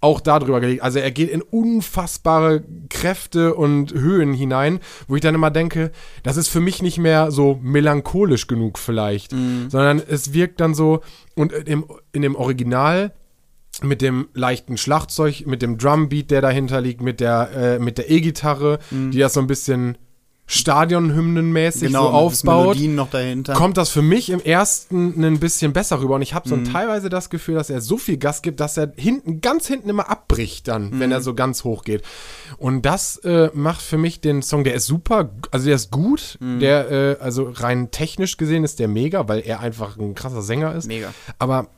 [0.00, 0.82] auch darüber gelegt.
[0.82, 5.90] Also er geht in unfassbare Kräfte und Höhen hinein, wo ich dann immer denke,
[6.22, 9.32] das ist für mich nicht mehr so melancholisch genug vielleicht,
[9.68, 11.00] sondern es wirkt dann so
[11.34, 13.12] und im, in dem Original
[13.84, 18.10] mit dem leichten Schlagzeug, mit dem Drumbeat, der dahinter liegt, mit der, äh, mit der
[18.10, 19.96] E-Gitarre, die das so ein bisschen
[20.74, 23.52] Stadionhymnenmäßig genau, so mit aufbaut, Melodien noch dahinter.
[23.54, 26.14] kommt das für mich im ersten ein bisschen besser rüber.
[26.16, 26.64] Und ich habe so Mhm.
[26.64, 30.08] teilweise das Gefühl, dass er so viel Gas gibt, dass er hinten, ganz hinten immer
[30.10, 31.12] abbricht dann, wenn Mhm.
[31.12, 32.02] er so ganz hoch geht.
[32.58, 36.36] Und das äh, macht für mich den Song, der ist super, also der ist gut,
[36.40, 36.58] Mhm.
[36.60, 40.74] der, äh, also rein technisch gesehen ist der mega, weil er einfach ein krasser Sänger
[40.74, 40.86] ist.
[40.88, 41.12] Mega.
[41.38, 41.68] Aber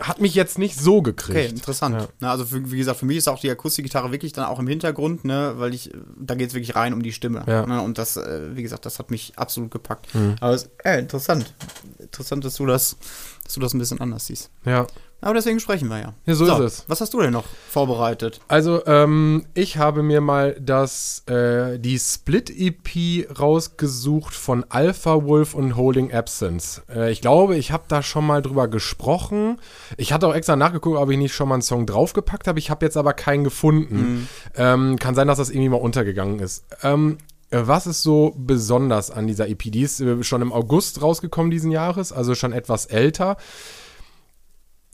[0.00, 1.52] hat mich jetzt nicht so Okay, gekriegt.
[1.52, 2.00] interessant.
[2.00, 2.08] Ja.
[2.20, 4.66] Na, also für, wie gesagt, für mich ist auch die Akustikgitarre wirklich dann auch im
[4.66, 7.44] Hintergrund, ne, weil ich, da geht es wirklich rein um die Stimme.
[7.46, 7.66] Ja.
[7.66, 10.14] Ne, und das, äh, wie gesagt, das hat mich absolut gepackt.
[10.14, 10.36] Mhm.
[10.40, 11.52] Aber es, äh, interessant.
[11.98, 12.96] Interessant, dass du das,
[13.44, 14.50] dass du das ein bisschen anders siehst.
[14.64, 14.86] Ja.
[15.20, 16.12] Aber deswegen sprechen wir ja.
[16.26, 16.84] Ja, so ist es.
[16.86, 18.40] Was hast du denn noch vorbereitet?
[18.46, 25.76] Also, ähm, ich habe mir mal das, äh, die Split-EP rausgesucht von Alpha Wolf und
[25.76, 26.82] Holding Absence.
[26.94, 29.58] Äh, ich glaube, ich habe da schon mal drüber gesprochen.
[29.96, 32.58] Ich hatte auch extra nachgeguckt, ob ich nicht schon mal einen Song draufgepackt habe.
[32.58, 34.28] Ich habe jetzt aber keinen gefunden.
[34.56, 36.64] Ähm, kann sein, dass das irgendwie mal untergegangen ist.
[36.82, 37.16] Ähm,
[37.54, 39.62] äh, was ist so besonders an dieser EP?
[39.64, 43.36] Die ist äh, schon im August rausgekommen diesen Jahres, also schon etwas älter.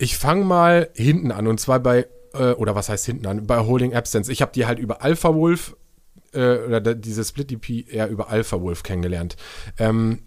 [0.01, 3.47] Ich fange mal hinten an und zwar bei, äh, oder was heißt hinten an?
[3.47, 4.31] Bei Holding Absence.
[4.31, 5.77] Ich habe die halt über Alpha Wolf,
[6.33, 9.37] äh, oder diese Split-EP eher über Alpha Wolf kennengelernt.
[9.79, 10.23] Ähm,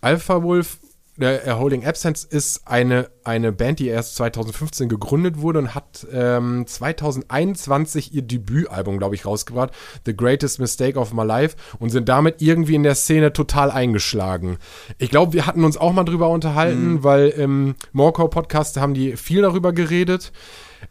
[0.00, 0.78] Alpha Wolf,
[1.18, 6.66] äh, Holding Absence ist eine, eine Band, die erst 2015 gegründet wurde und hat ähm,
[6.66, 9.72] 2021 ihr Debütalbum, glaube ich, rausgebracht.
[10.06, 14.58] The Greatest Mistake of My Life und sind damit irgendwie in der Szene total eingeschlagen.
[14.98, 19.16] Ich glaube, wir hatten uns auch mal drüber unterhalten, weil im Morecore Podcast haben die
[19.16, 20.32] viel darüber geredet.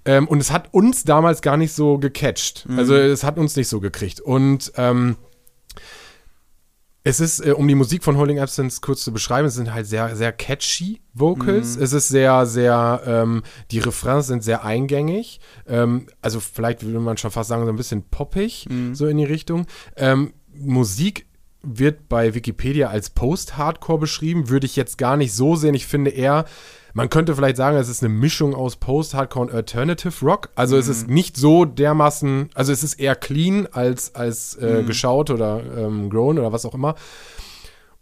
[0.06, 2.66] Ähm, und es hat uns damals gar nicht so gecatcht.
[2.78, 4.22] Also es hat uns nicht so gekriegt.
[4.22, 5.18] Und ähm,
[7.04, 9.88] es ist, äh, um die Musik von Holding Absence kurz zu beschreiben, es sind halt
[9.88, 11.76] sehr, sehr catchy Vocals.
[11.76, 15.40] Es ist sehr, sehr, ähm, die Refrains sind sehr eingängig.
[15.68, 19.26] Ähm, also vielleicht würde man schon fast sagen, so ein bisschen poppig, so in die
[19.26, 19.66] Richtung.
[19.98, 21.26] Ähm, Musik
[21.64, 25.76] wird bei Wikipedia als Post-Hardcore beschrieben, würde ich jetzt gar nicht so sehen.
[25.76, 26.46] Ich finde eher,
[26.94, 30.50] man könnte vielleicht sagen, es ist eine Mischung aus Post-Hardcore und Alternative Rock.
[30.56, 35.30] Also es ist nicht so dermaßen, also es ist eher clean als, als äh, geschaut
[35.30, 36.96] oder ähm, grown oder was auch immer.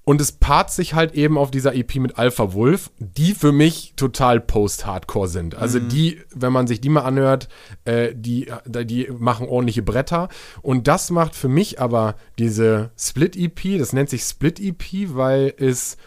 [0.10, 3.94] Und es paart sich halt eben auf dieser EP mit Alpha Wolf, die für mich
[3.96, 5.54] total Post-Hardcore sind.
[5.54, 7.48] Also die, wenn man sich die mal anhört,
[7.86, 10.30] äh, die, die machen ordentliche Bretter.
[10.64, 15.98] Und das macht für mich aber diese Split-EP, das nennt sich Split-EP, weil es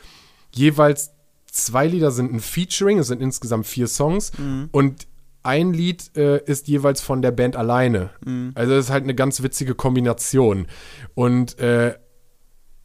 [0.53, 1.12] jeweils
[1.53, 4.33] zwei Lieder sind ein Featuring, es sind insgesamt vier Songs
[4.73, 5.07] und
[5.45, 8.11] ein Lied äh, ist jeweils von der Band alleine.
[8.55, 10.67] Also das ist halt eine ganz witzige Kombination.
[11.15, 11.95] Und äh,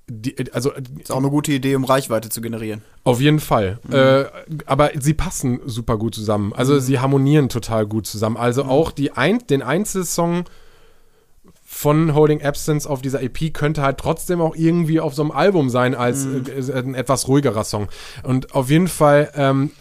[0.10, 2.82] die, also Ist auch eine gute Idee, um Reichweite zu generieren.
[3.04, 3.80] auf jeden Fall.
[3.92, 4.26] Äh,
[4.66, 6.54] aber sie passen super gut zusammen.
[6.54, 8.38] Also sie harmonieren total gut zusammen.
[8.38, 10.46] Also auch die ein, den Einzelsong
[11.70, 15.70] von Holding Absence auf dieser EP könnte halt trotzdem auch irgendwie auf so einem Album
[15.70, 17.90] sein als äh, ein etwas ruhigerer Song.
[18.24, 19.72] Und auf jeden Fall ähm,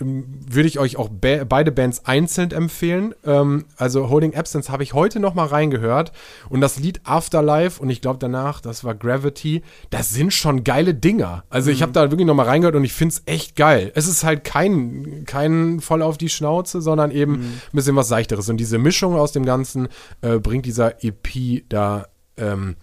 [0.00, 3.14] würde ich euch auch be beide Bands einzeln empfehlen.
[3.24, 6.10] Ähm, also Holding Absence habe ich heute noch mal reingehört
[6.50, 10.94] und das Lied Afterlife und ich glaube danach, das war Gravity, das sind schon geile
[10.94, 11.44] Dinger.
[11.48, 13.92] Also ich habe da wirklich noch mal reingehört und ich finde es echt geil.
[13.94, 18.48] Es ist halt kein, kein voll auf die Schnauze, sondern eben ein bisschen was Seichteres.
[18.48, 19.86] Und diese Mischung aus dem Ganzen
[20.22, 21.35] äh, bringt dieser EP
[21.68, 22.76] da ähm,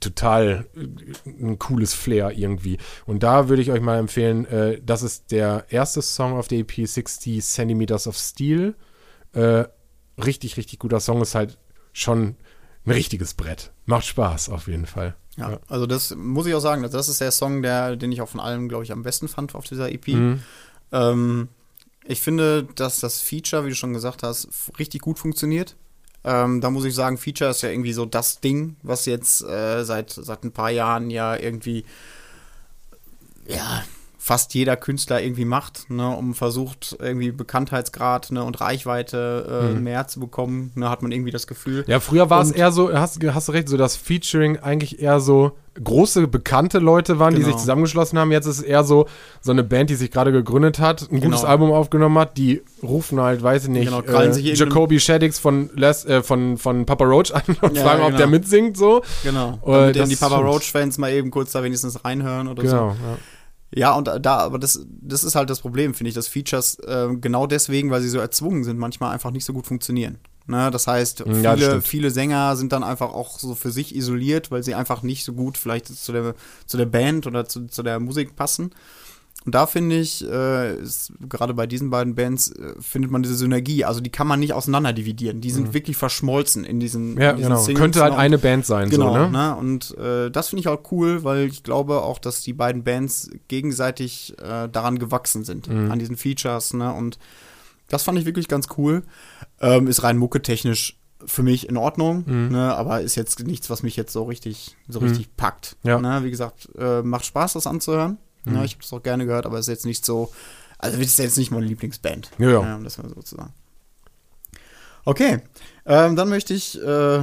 [0.00, 2.78] total äh, ein cooles Flair irgendwie.
[3.06, 6.58] Und da würde ich euch mal empfehlen, äh, das ist der erste Song auf der
[6.58, 8.74] EP, 60 Centimeters of Steel.
[9.32, 9.64] Äh,
[10.22, 11.58] richtig, richtig guter Song, ist halt
[11.92, 12.36] schon
[12.86, 13.72] ein richtiges Brett.
[13.86, 15.14] Macht Spaß auf jeden Fall.
[15.36, 18.28] Ja, also das muss ich auch sagen, das ist der Song, der, den ich auch
[18.28, 20.08] von allem, glaube ich, am besten fand auf dieser EP.
[20.08, 20.42] Mhm.
[20.90, 21.48] Ähm,
[22.04, 25.76] ich finde, dass das Feature, wie du schon gesagt hast, richtig gut funktioniert.
[26.24, 29.84] Ähm, da muss ich sagen, Feature ist ja irgendwie so das Ding, was jetzt äh,
[29.84, 31.84] seit, seit ein paar Jahren ja irgendwie
[33.46, 33.84] ja,
[34.24, 40.06] fast jeder Künstler irgendwie macht, ne, um versucht, irgendwie Bekanntheitsgrad ne, und Reichweite äh, mehr
[40.06, 41.82] zu bekommen, ne, hat man irgendwie das Gefühl.
[41.88, 45.18] Ja, früher war es eher so, hast, hast du recht, so das Featuring eigentlich eher
[45.18, 47.50] so große, bekannte Leute waren, die Genau.
[47.52, 48.30] sich zusammengeschlossen haben.
[48.30, 49.06] Jetzt ist es eher so,
[49.40, 51.50] so eine Band, die sich gerade gegründet hat, ein gutes Genau.
[51.50, 56.04] Album aufgenommen hat, die rufen halt, weiß ich nicht, Genau, äh, Jacoby Shaddix von, Les,
[56.04, 58.18] äh, von, von Papa Roach an und Ja, fragen, ob genau.
[58.18, 59.02] der mitsingt, so.
[59.24, 59.58] Genau.
[59.66, 60.36] Äh, Damit eben die Papa.
[60.36, 62.68] Roach-Fans mal eben kurz da wenigstens reinhören oder so.
[62.68, 63.18] Genau, ja.
[63.74, 67.08] Ja, und da, aber das, das ist halt das Problem, finde ich, dass Features äh,
[67.20, 70.18] genau deswegen, weil sie so erzwungen sind, manchmal einfach nicht so gut funktionieren.
[70.46, 70.70] Ne?
[70.70, 71.88] Das heißt, Ja, das viele, stimmt.
[71.88, 75.32] viele Sänger sind dann einfach auch so für sich isoliert, weil sie einfach nicht so
[75.32, 76.34] gut vielleicht zu der,
[76.66, 78.72] zu der Band oder zu, zu der Musik passen.
[79.44, 83.34] Und da finde ich, äh, ist, gerade bei diesen beiden Bands äh, findet man diese
[83.34, 83.84] Synergie.
[83.84, 85.40] Also die kann man nicht auseinander dividieren.
[85.40, 87.20] Die sind wirklich verschmolzen in diesen, Mhm.
[87.20, 87.60] Ja, in diesen genau.
[87.62, 88.18] Singles Könnte halt noch.
[88.20, 89.30] eine Band sein, Genau, so, ne?
[89.30, 89.56] ne?
[89.56, 93.30] Und äh, das finde ich auch cool, weil ich glaube auch, dass die beiden Bands
[93.48, 95.90] gegenseitig äh, daran gewachsen sind, Mhm.
[95.90, 96.92] an diesen Features, ne?
[96.92, 97.18] Und
[97.88, 99.02] das fand ich wirklich ganz cool.
[99.60, 102.48] Ähm, ist rein mucketechnisch für mich in Ordnung, Mhm.
[102.52, 102.74] ne?
[102.74, 105.76] aber ist jetzt nichts, was mich jetzt so richtig, so richtig packt.
[105.84, 106.00] Ja.
[106.00, 106.24] Ne?
[106.24, 108.18] Wie gesagt, äh, macht Spaß, das anzuhören.
[108.44, 108.54] Mhm.
[108.54, 108.64] Ne?
[108.64, 110.32] Ich habe das auch gerne gehört, aber ist jetzt nicht so,
[110.78, 112.30] also ist jetzt nicht meine Lieblingsband.
[112.38, 112.76] Ja, ja.
[112.76, 113.52] um das mal so zu sagen.
[115.04, 115.40] Okay,
[115.84, 117.16] ähm, dann möchte ich, äh,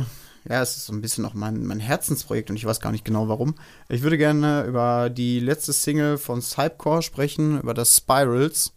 [0.49, 3.05] ja, es ist so ein bisschen auch mein, mein Herzensprojekt und ich weiß gar nicht
[3.05, 3.55] genau warum.
[3.87, 8.73] Ich würde gerne über die letzte Single von Cypcore sprechen, über das Spirals.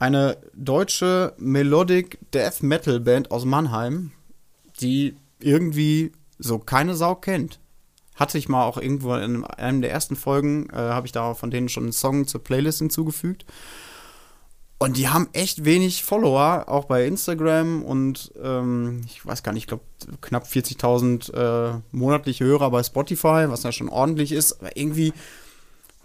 [0.00, 4.12] Eine deutsche Melodic Death Metal Band aus Mannheim,
[4.80, 7.60] die irgendwie so keine Sau kennt.
[8.18, 11.50] Hatte ich mal auch irgendwo in einem der ersten Folgen, äh, habe ich da von
[11.50, 13.46] denen schon einen Song zur Playlist hinzugefügt.
[14.80, 19.64] Und die haben echt wenig Follower, auch bei Instagram und ähm, ich weiß gar nicht,
[19.64, 19.82] ich glaube
[20.20, 24.60] knapp 40.000 äh, monatliche Hörer bei Spotify, was ja schon ordentlich ist.
[24.60, 25.12] Aber irgendwie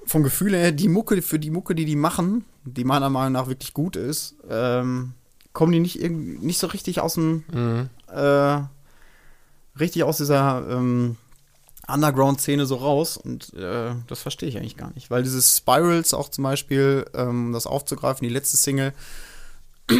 [0.05, 3.47] vom Gefühl her, die Mucke, für die Mucke, die die machen, die meiner Meinung nach
[3.47, 5.13] wirklich gut ist, ähm,
[5.53, 7.89] kommen die nicht, nicht so richtig aus dem, Mhm.
[8.11, 8.59] äh,
[9.79, 11.17] richtig aus dieser ähm,
[11.87, 16.29] Underground-Szene so raus und äh, das verstehe ich eigentlich gar nicht, weil dieses Spirals auch
[16.29, 18.93] zum Beispiel, ähm, das aufzugreifen, die letzte Single,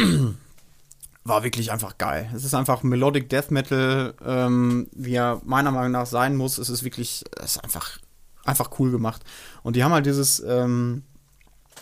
[1.24, 2.30] war wirklich einfach geil.
[2.34, 6.58] Es ist einfach Melodic Death Metal, ähm, wie er meiner Meinung nach sein muss.
[6.58, 7.98] Es ist wirklich, es ist einfach,
[8.44, 9.22] einfach cool gemacht.
[9.62, 11.02] Und die haben halt dieses, ähm,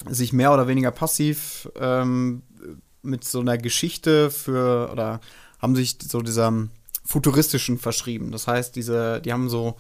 [0.09, 2.43] sich mehr oder weniger passiv ähm,
[3.03, 5.21] mit so einer Geschichte für, oder
[5.61, 6.69] haben sich so dieser
[7.05, 8.31] futuristischen verschrieben.
[8.31, 9.77] Das heißt, diese, die haben so,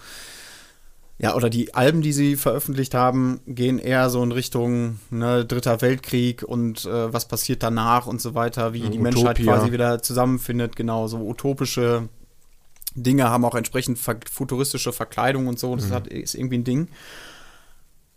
[1.18, 5.80] ja, oder die Alben, die sie veröffentlicht haben, gehen eher so in Richtung ne, Dritter
[5.80, 9.02] Weltkrieg und äh, was passiert danach und so weiter, wie die Utopia.
[9.02, 12.08] Menschheit quasi wieder zusammenfindet, genau, so utopische
[12.94, 16.88] Dinge haben auch entsprechend futuristische Verkleidung und so, das hat, ist irgendwie ein Ding.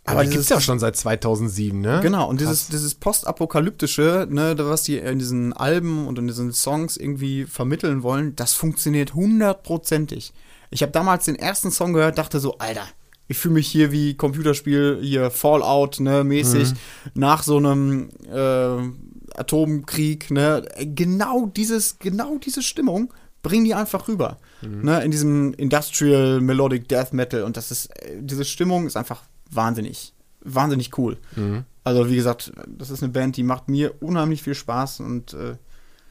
[0.06, 2.00] Aber die dieses- gibt's ja schon seit 2007, ne?
[2.02, 2.68] Genau, und dieses, Krass.
[2.70, 8.34] dieses postapokalyptische, ne, was die in diesen Alben und in diesen Songs irgendwie vermitteln wollen,
[8.36, 10.32] das funktioniert hundertprozentig.
[10.70, 12.86] Ich habe damals den ersten Song gehört, dachte so, Alter,
[13.28, 16.72] ich fühle mich hier wie Computerspiel, hier Fallout, ne, mäßig,
[17.14, 24.38] nach so einem äh, Atomkrieg, ne, genau dieses, genau diese Stimmung bringen die einfach rüber,
[24.62, 29.22] ne, in diesem Industrial Melodic Death Metal und das ist, äh, diese Stimmung ist einfach
[29.50, 31.16] wahnsinnig, wahnsinnig cool.
[31.34, 31.64] Mhm.
[31.84, 35.54] Also wie gesagt, das ist eine Band, die macht mir unheimlich viel Spaß und äh,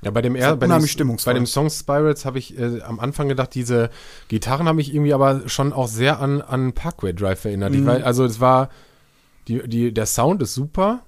[0.02, 3.28] Ja, bei dem, er, bei dem, bei dem Song Spirals habe ich äh, am Anfang
[3.28, 3.90] gedacht, diese
[4.30, 7.74] Gitarren haben mich irgendwie aber schon auch sehr an, an Parkway Drive erinnert.
[7.74, 7.86] Mhm.
[7.86, 8.70] weiß, also es war,
[9.48, 11.02] die, die, der Sound ist super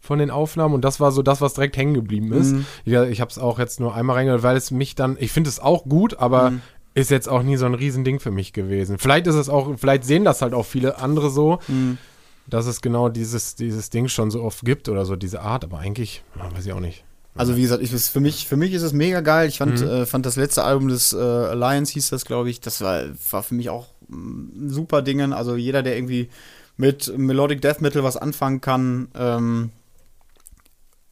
[0.00, 2.52] von den Aufnahmen und das war so das, was direkt hängen geblieben ist.
[2.52, 2.66] Mhm.
[2.84, 5.48] Ja, ich habe es auch jetzt nur einmal reingehört, weil es mich dann, ich finde
[5.48, 6.60] es auch gut, aber Mhm.
[6.94, 8.98] Ist jetzt auch nie so ein Riesending für mich gewesen.
[8.98, 11.98] Vielleicht ist es auch, vielleicht sehen das halt auch viele andere so, Mhm.
[12.46, 15.78] dass es genau dieses, dieses Ding schon so oft gibt oder so diese Art, aber
[15.78, 17.04] eigentlich, weiß ich auch nicht.
[17.34, 19.48] Also wie gesagt, ich, für, mich, für mich ist es mega geil.
[19.48, 19.86] Ich fand, Mhm.
[19.88, 23.42] äh, fand das letzte Album des äh, Alliance, hieß das, glaube ich, das war, war
[23.42, 25.32] für mich auch ein super Dingen.
[25.32, 26.28] Also jeder, der irgendwie
[26.76, 29.70] mit Melodic Death Metal was anfangen kann, ähm,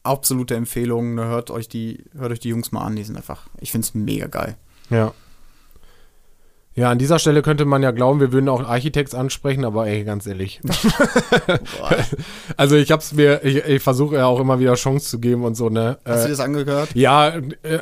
[0.03, 1.15] absolute Empfehlung.
[1.15, 3.85] Ne, Hört euch die, hört euch die Jungs mal an, die sind einfach, ich finde
[3.85, 4.55] es mega geil.
[4.89, 5.13] Ja.
[6.73, 10.03] Ja, an dieser Stelle könnte man ja glauben, wir würden auch Architects ansprechen, aber ey,
[10.05, 10.61] ganz ehrlich.
[12.57, 15.55] also ich hab's mir, ich, ich versuche ja auch immer wieder Chance zu geben und
[15.55, 15.97] so, ne?
[16.05, 16.89] Hast du Äh, das angehört?
[16.93, 17.79] ja, äh,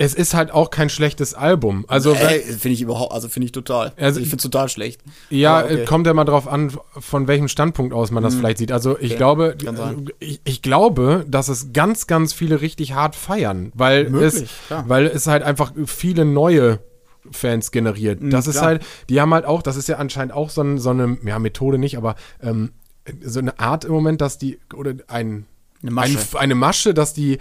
[0.00, 1.84] es ist halt auch kein schlechtes Album.
[1.88, 3.92] Also, finde ich überhaupt, also finde ich total.
[3.96, 5.00] Also ich finde es total schlecht.
[5.28, 5.84] ja, okay.
[5.86, 8.38] kommt ja mal drauf an, von welchem Standpunkt aus man das Mhm.
[8.38, 8.70] vielleicht sieht.
[8.70, 9.56] Also ich Okay, glaube,
[10.20, 14.84] ich, ich glaube, dass es ganz, ganz viele richtig hart feiern, weil Möglich, es, klar.
[14.86, 16.78] weil es halt einfach viele neue
[17.32, 18.20] Fans generiert.
[18.20, 18.66] Mhm, das ist klar.
[18.66, 21.38] halt, die haben halt auch, das ist ja anscheinend auch so, ein, so eine, ja,
[21.38, 22.72] Methode nicht, aber ähm,
[23.24, 25.46] so eine Art im Moment, dass die, oder ein,
[25.80, 26.18] Eine Masche.
[26.18, 27.38] Ein, eine Masche, dass die,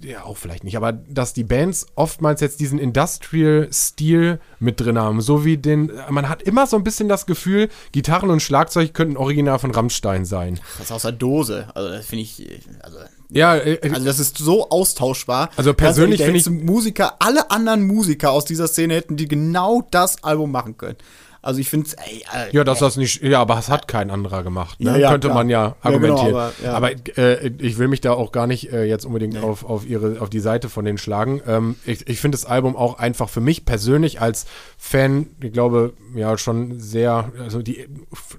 [0.00, 5.20] ja auch vielleicht nicht, aber dass die Bands oftmals jetzt diesen Industrial-Stil mit drin haben.
[5.20, 9.16] So wie den, man hat immer so ein bisschen das Gefühl, Gitarren und Schlagzeug könnten
[9.16, 10.60] original von Rammstein sein.
[10.78, 11.66] Das ist aus der Dose.
[11.74, 12.98] Also das finde ich, also,
[13.34, 15.50] Ja, äh, also das ist so austauschbar.
[15.56, 20.22] Also persönlich finde hätte Musiker, alle anderen Musiker aus dieser Szene hätten die genau das
[20.24, 20.96] Album machen können.
[21.44, 24.80] Also ich finde äh, Ja, dass das nicht, ja, aber es hat kein anderer gemacht.
[24.80, 24.92] Ne?
[24.92, 25.34] Ja, ja, Könnte klar.
[25.36, 26.34] man ja Ja, genau, argumentieren.
[26.64, 29.86] aber, aber äh, ich will mich da auch gar nicht äh, jetzt unbedingt auf, auf,
[29.86, 31.42] ihre, auf die Seite von denen schlagen.
[31.46, 34.46] Ähm, ich ich finde das Album auch einfach für mich persönlich als
[34.78, 37.88] Fan, ich glaube, ja, schon sehr, also die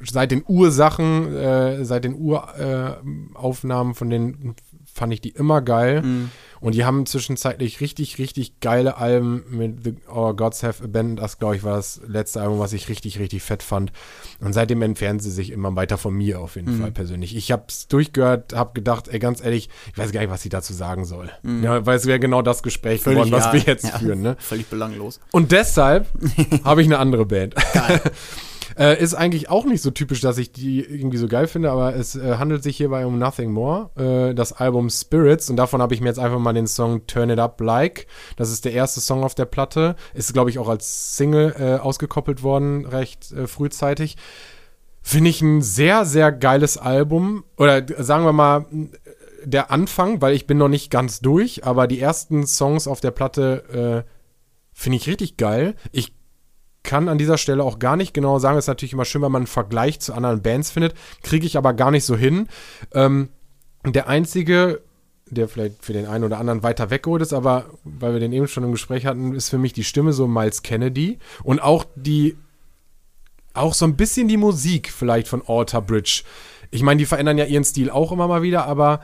[0.04, 4.56] seit den Ursachen, äh, seit den Uraufnahmen äh, Aufnahmen von denen
[4.96, 6.02] fand ich die immer geil.
[6.02, 6.32] Mhm.
[6.62, 11.38] Und die haben zwischenzeitlich richtig, richtig geile Alben mit The Our Gods Have Abandoned Us,
[11.38, 13.92] glaube ich, war das letzte Album, was ich richtig, richtig fett fand.
[14.40, 17.36] Und seitdem entfernen sie sich immer weiter von mir auf jeden Fall persönlich.
[17.36, 20.50] Ich habe es durchgehört, habe gedacht, ey, ganz ehrlich, ich weiß gar nicht, was ich
[20.50, 21.30] dazu sagen soll.
[21.62, 24.22] Ja, weil es wäre genau das Gespräch geworden, was ja, wir jetzt ja, führen.
[24.22, 24.38] Ne?
[24.40, 25.20] Völlig belanglos.
[25.32, 26.08] Und deshalb
[26.64, 27.54] habe ich eine andere Band.
[28.78, 31.96] äh, ist eigentlich auch nicht so typisch, dass ich die irgendwie so geil finde, aber
[31.96, 35.50] es äh, handelt sich hierbei um Nothing More, äh, das Album Spirits.
[35.50, 38.08] Und davon habe ich mir jetzt einfach mal den Song Turn It Up Like.
[38.36, 39.96] Das ist der erste Song auf der Platte.
[40.14, 44.18] Ist, glaube ich, auch als Single äh, ausgekoppelt worden, recht äh, frühzeitig.
[45.02, 47.44] Finde ich ein sehr, sehr geiles Album.
[47.58, 48.66] Oder sagen wir mal,
[49.44, 53.12] der Anfang, weil ich bin noch nicht ganz durch, aber die ersten Songs auf der
[53.12, 54.12] Platte äh,
[54.74, 55.76] finde ich richtig geil.
[55.92, 56.15] Ich
[56.86, 59.42] kann an dieser Stelle auch gar nicht genau sagen, ist natürlich immer schön, wenn man
[59.42, 60.94] einen Vergleich zu anderen Bands findet,
[61.24, 62.48] kriege ich aber gar nicht so hin.
[62.94, 63.30] Ähm,
[63.84, 64.82] der einzige,
[65.30, 68.48] der vielleicht für den einen oder anderen weiter weggeholt ist, aber weil wir den eben
[68.48, 72.38] schon im Gespräch hatten, ist für mich die Stimme so Miles Kennedy und auch die,
[73.54, 76.24] auch so ein bisschen die Musik vielleicht von Alter Bridge.
[76.72, 79.02] Ich meine, die verändern ja ihren Stil auch immer mal wieder, aber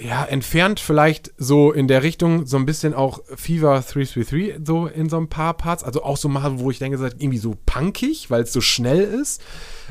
[0.00, 5.08] ja, entfernt vielleicht so in der Richtung so ein bisschen auch Fever 333 so in
[5.08, 5.84] so ein paar Parts.
[5.84, 9.02] Also auch so mal, wo ich denke, so irgendwie so punkig, weil es so schnell
[9.02, 9.42] ist.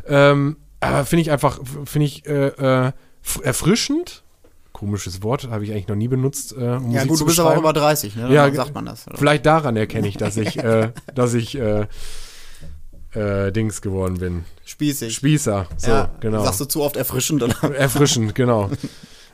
[0.08, 2.91] Ähm, aber finde ich einfach, finde ich äh, äh,
[3.43, 4.24] erfrischend.
[4.72, 6.54] Komisches Wort, habe ich eigentlich noch nie benutzt.
[6.54, 8.34] Äh, um Ja Musik gut, du bist aber auch über 30, ne?
[8.34, 9.08] Ja, Dann sagt man das.
[9.08, 9.17] Oder?
[9.17, 11.86] Vielleicht daran erkenne ich, dass ich, äh, dass ich äh,
[13.13, 14.45] äh, Dings geworden bin.
[14.63, 15.13] Spießig.
[15.13, 15.67] Spießer.
[15.78, 16.43] So, ja, genau.
[16.43, 17.76] Sagst du zu oft erfrischend oder?
[17.76, 18.69] Erfrischend, genau.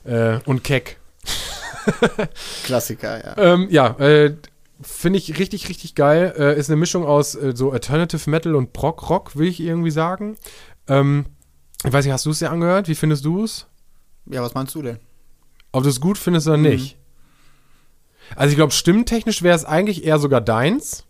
[0.06, 0.98] äh, und keck.
[2.63, 3.38] Klassiker, ja.
[3.54, 4.36] Ähm, ja, äh,
[4.82, 6.34] finde ich richtig, richtig geil.
[6.38, 9.91] Äh, ist eine Mischung aus äh, so Alternative Metal und Prog Rock, will ich irgendwie
[9.91, 10.38] sagen.
[10.88, 11.26] Ähm,
[11.86, 12.88] ich weiß nicht, hast du es dir angehört?
[12.88, 13.68] Wie findest du es?
[14.26, 15.00] Ja, was meinst du denn?
[15.72, 16.54] Ob du es gut findest Mhm.
[16.54, 16.98] oder nicht?
[18.36, 21.06] Also ich glaube, stimmtechnisch wäre es eigentlich eher sogar deins.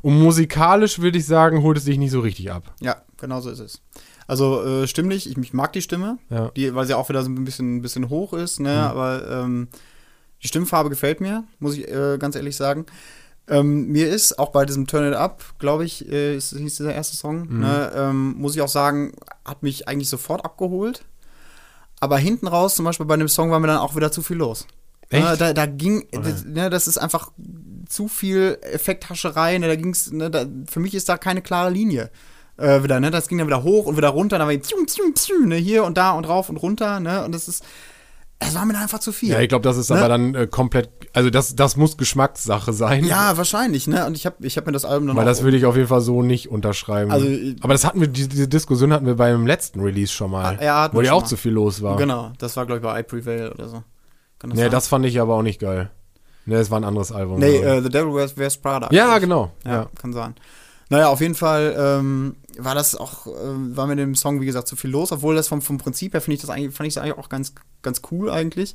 [0.00, 2.74] Und musikalisch würde ich sagen, holt es dich nicht so richtig ab.
[2.80, 3.82] Ja, genau so ist es.
[4.26, 6.50] Also äh, stimmlich, ich, ich mag die Stimme, Ja.
[6.56, 8.70] die, weil sie auch wieder so ein bisschen, ein bisschen hoch ist, ne?
[8.88, 9.68] Aber ähm,
[10.42, 12.86] die Stimmfarbe gefällt mir, muss ich äh, ganz ehrlich sagen.
[13.48, 16.94] Ähm, mir ist auch bei diesem Turn It Up, glaube ich, äh, ist, hieß dieser
[16.94, 17.60] erste Song, Mhm.
[17.60, 19.12] ne, ähm, muss ich auch sagen,
[19.44, 21.04] hat mich eigentlich sofort abgeholt.
[22.00, 24.36] Aber hinten raus, zum Beispiel bei dem Song, war mir dann auch wieder zu viel
[24.36, 24.66] los.
[25.10, 25.24] Echt?
[25.24, 27.30] Ne, da, da ging, das, ne, das ist einfach
[27.88, 29.58] zu viel Effekthascherei.
[29.58, 32.10] Ne, da ging's, ne, da, für mich ist da keine klare Linie.
[32.58, 33.10] Äh, wieder, ne?
[33.10, 35.56] Das ging dann wieder hoch und wieder runter, dann war ich zium, zium, zium, ne?
[35.56, 37.24] hier und da und rauf und runter, ne?
[37.24, 37.64] Und das ist,
[38.38, 39.30] es war mir einfach zu viel.
[39.30, 39.98] Ja, ich glaube, das ist Ne?
[39.98, 43.04] aber dann äh, komplett, also das, das muss Geschmackssache sein.
[43.04, 44.04] Ja, wahrscheinlich, ne?
[44.06, 45.88] Und ich habe ich hab mir das Album dann Weil das würde ich auf jeden
[45.88, 47.10] Fall so nicht unterschreiben.
[47.10, 47.26] Also,
[47.60, 50.58] aber das hatten wir, diese, Diskussion hatten wir beim letzten Release schon mal.
[50.60, 51.26] Ah, ja, wo ja auch mal.
[51.28, 51.96] zu viel los war.
[51.96, 53.82] Genau, das war, glaube ich, bei I Prevail oder so.
[54.38, 55.90] Kann das Nee, das fand ich aber auch nicht geil.
[56.44, 57.38] Nee, es war ein anderes Album.
[57.38, 58.88] Nee, äh, The Devil Wears, Wears Prada.
[58.90, 59.52] ja, genau.
[59.64, 59.86] Ja, Ja.
[60.00, 60.34] kann sein.
[60.92, 63.30] Naja, auf jeden Fall ähm, war das auch, äh,
[63.76, 66.20] war mit dem Song, wie gesagt, zu viel los, obwohl das vom, vom Prinzip her
[66.20, 68.74] finde ich das eigentlich, fand ich das eigentlich auch ganz, ganz cool eigentlich.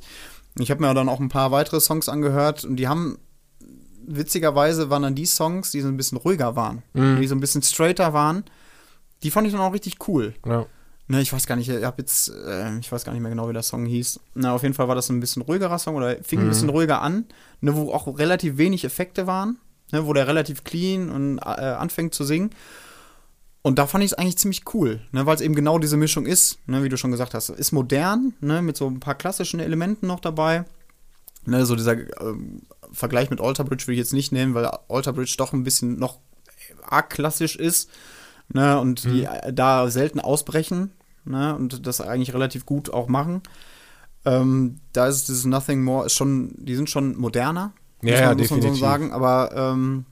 [0.58, 3.18] Ich habe mir dann auch ein paar weitere Songs angehört und die haben,
[4.06, 7.20] witzigerweise waren dann die Songs, die so ein bisschen ruhiger waren, Mhm.
[7.20, 8.44] die so ein bisschen straighter waren,
[9.22, 10.34] die fand ich dann auch richtig cool.
[10.46, 10.66] ja.
[11.10, 13.48] Ne, ich weiß gar nicht, ich habe jetzt, äh, ich weiß gar nicht mehr genau,
[13.48, 14.20] wie der Song hieß.
[14.34, 17.00] Na, auf jeden Fall war das ein bisschen ruhigerer Song oder fing ein bisschen ruhiger
[17.00, 17.24] an,
[17.62, 19.56] ne, wo auch relativ wenig Effekte waren,
[19.92, 22.50] ne, wo der relativ clean und äh, anfängt zu singen.
[23.62, 26.26] Und da fand ich es eigentlich ziemlich cool, ne, weil es eben genau diese Mischung
[26.26, 27.48] ist, ne, wie du schon gesagt hast.
[27.50, 30.64] Ist modern, ne, mit so ein paar klassischen Elementen noch dabei.
[31.44, 35.12] Ne, so dieser ähm, Vergleich mit Alter Bridge will ich jetzt nicht nehmen, weil Alter
[35.12, 36.18] Bridge doch ein bisschen noch
[36.82, 37.90] arg klassisch ist
[38.48, 40.92] ne, und die äh, da selten ausbrechen
[41.24, 43.42] ne, und das eigentlich relativ gut auch machen.
[44.24, 48.26] Ähm, da ist dieses Nothing More ist schon, die sind schon moderner, Ja, muss, ja,
[48.28, 48.80] man, muss man so definitiv.
[48.80, 50.04] sagen, aber ähm,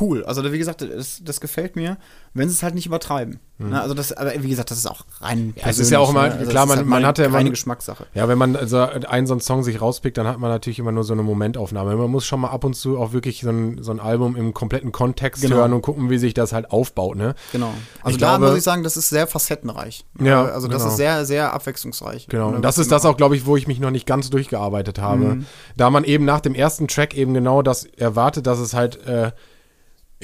[0.00, 0.24] cool.
[0.24, 1.96] Also wie gesagt, das, das gefällt mir,
[2.34, 3.40] wenn sie es halt nicht übertreiben.
[3.62, 5.52] Ne, also das, aber wie gesagt, das ist auch rein.
[5.56, 6.30] Ja, es ist ja auch immer- ne?
[6.30, 8.06] klar, das ist man- halt man hat ja immer- reine Geschmackssache.
[8.14, 10.92] Ja, wenn man also einen so einen Song sich rauspickt, dann hat man natürlich immer
[10.92, 11.94] nur so eine Momentaufnahme.
[11.96, 14.54] Man muss schon mal ab und zu auch wirklich so ein, so ein Album im
[14.54, 15.56] kompletten Kontext Genau.
[15.56, 17.34] hören und gucken, wie sich das halt aufbaut, ne?
[17.52, 17.74] Genau.
[18.02, 20.06] Also Ich da glaube- muss ich sagen, das ist sehr facettenreich.
[20.18, 20.90] Ja, Also das genau.
[20.92, 22.28] ist sehr, sehr abwechslungsreich.
[22.28, 22.48] Genau.
[22.48, 25.24] Und das ist das auch, glaube ich, wo ich mich noch nicht ganz durchgearbeitet habe.
[25.34, 25.46] Mhm.
[25.76, 29.32] Da man eben nach dem ersten Track eben genau das erwartet, dass es halt äh,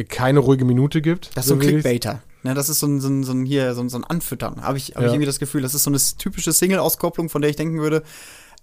[0.05, 1.31] keine ruhige Minute gibt.
[1.37, 2.23] Das ist so ein Clickbaiter.
[2.43, 4.63] Ne, das ist so ein, so ein, so ein hier, so ein, so ein Anfüttern.
[4.63, 5.07] Habe ich, hab Ja.
[5.09, 5.63] ich irgendwie das Gefühl.
[5.63, 8.03] Das ist so eine typische Single-Auskopplung, von der ich denken würde,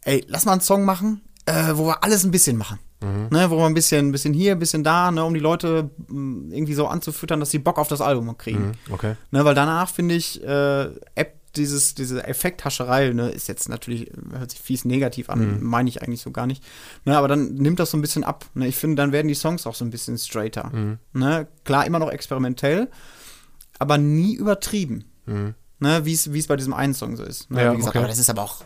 [0.04, 2.80] ey, lass mal einen Song machen, äh, wo wir alles ein bisschen machen.
[3.32, 5.90] Ne, wo wir ein bisschen, ein bisschen hier, ein bisschen da, ne, um die Leute
[6.08, 8.78] mh, irgendwie so anzufüttern, dass sie Bock auf das Album kriegen.
[8.90, 9.16] Okay.
[9.32, 10.84] Ne, weil danach finde ich, äh,
[11.16, 16.02] App, dieses, diese Effekthascherei, ne, ist jetzt natürlich, hört sich fies negativ an, meine ich
[16.02, 16.64] eigentlich so gar nicht.
[17.06, 18.46] Ne, aber dann nimmt das so ein bisschen ab.
[18.54, 20.72] Ne, ich finde, dann werden die Songs auch so ein bisschen straighter.
[21.14, 22.90] Ne, klar, immer noch experimentell,
[23.80, 25.06] aber nie übertrieben.
[25.84, 27.52] Ne, wie es es bei diesem einen Song so ist.
[27.52, 28.00] Ne, Ja, wie gesagt, okay.
[28.00, 28.62] aber das ist aber auch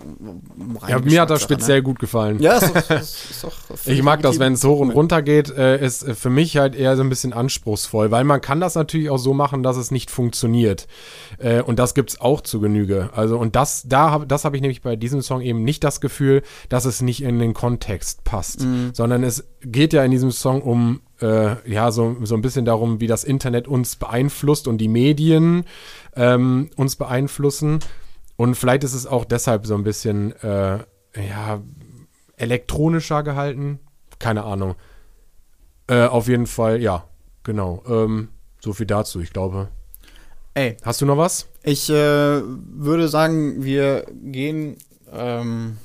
[0.87, 1.83] Ja, mir hat das Geschmackssache, speziell Ne?
[1.83, 2.39] gut gefallen.
[2.39, 3.53] Ja, ist doch, ist, doch
[3.87, 6.75] Ich mag das, wenn es hoch und runter geht, äh, ist äh, für mich halt
[6.75, 9.89] eher so ein bisschen anspruchsvoll, weil man kann das natürlich auch so machen, dass es
[9.89, 10.87] nicht funktioniert.
[11.39, 13.09] Äh, und das gibt's auch zu Genüge.
[13.15, 15.99] Also und das, da hab, das habe ich nämlich bei diesem Song eben nicht das
[15.99, 18.63] Gefühl, dass es nicht in den Kontext passt,
[18.93, 22.99] sondern es geht ja in diesem Song um äh, ja so, so ein bisschen darum,
[22.99, 25.65] wie das Internet uns beeinflusst und die Medien
[26.15, 27.79] ähm, uns beeinflussen.
[28.35, 30.79] Und vielleicht ist es auch deshalb so ein bisschen äh,
[31.15, 31.61] ja
[32.35, 33.79] elektronischer gehalten.
[34.19, 34.75] Keine Ahnung.
[35.87, 37.05] Äh, auf jeden Fall, ja,
[37.43, 37.83] genau.
[37.87, 39.69] Ähm, so viel dazu, ich glaube.
[40.53, 41.47] Ey, Hast du noch was?
[41.63, 41.93] Ich äh,
[42.41, 44.77] würde sagen, wir gehen
[45.11, 45.77] ähm,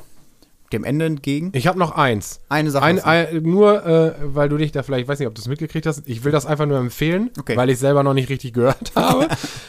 [0.72, 1.50] dem Ende entgegen.
[1.54, 2.40] Ich habe noch eins.
[2.48, 2.84] Eine Sache.
[2.84, 5.48] Ein, ein, nur, äh, weil du dich da vielleicht, ich weiß nicht, ob du es
[5.48, 7.56] mitgekriegt hast, ich will das einfach nur empfehlen, Okay.
[7.56, 9.28] weil ich selber noch nicht richtig gehört habe.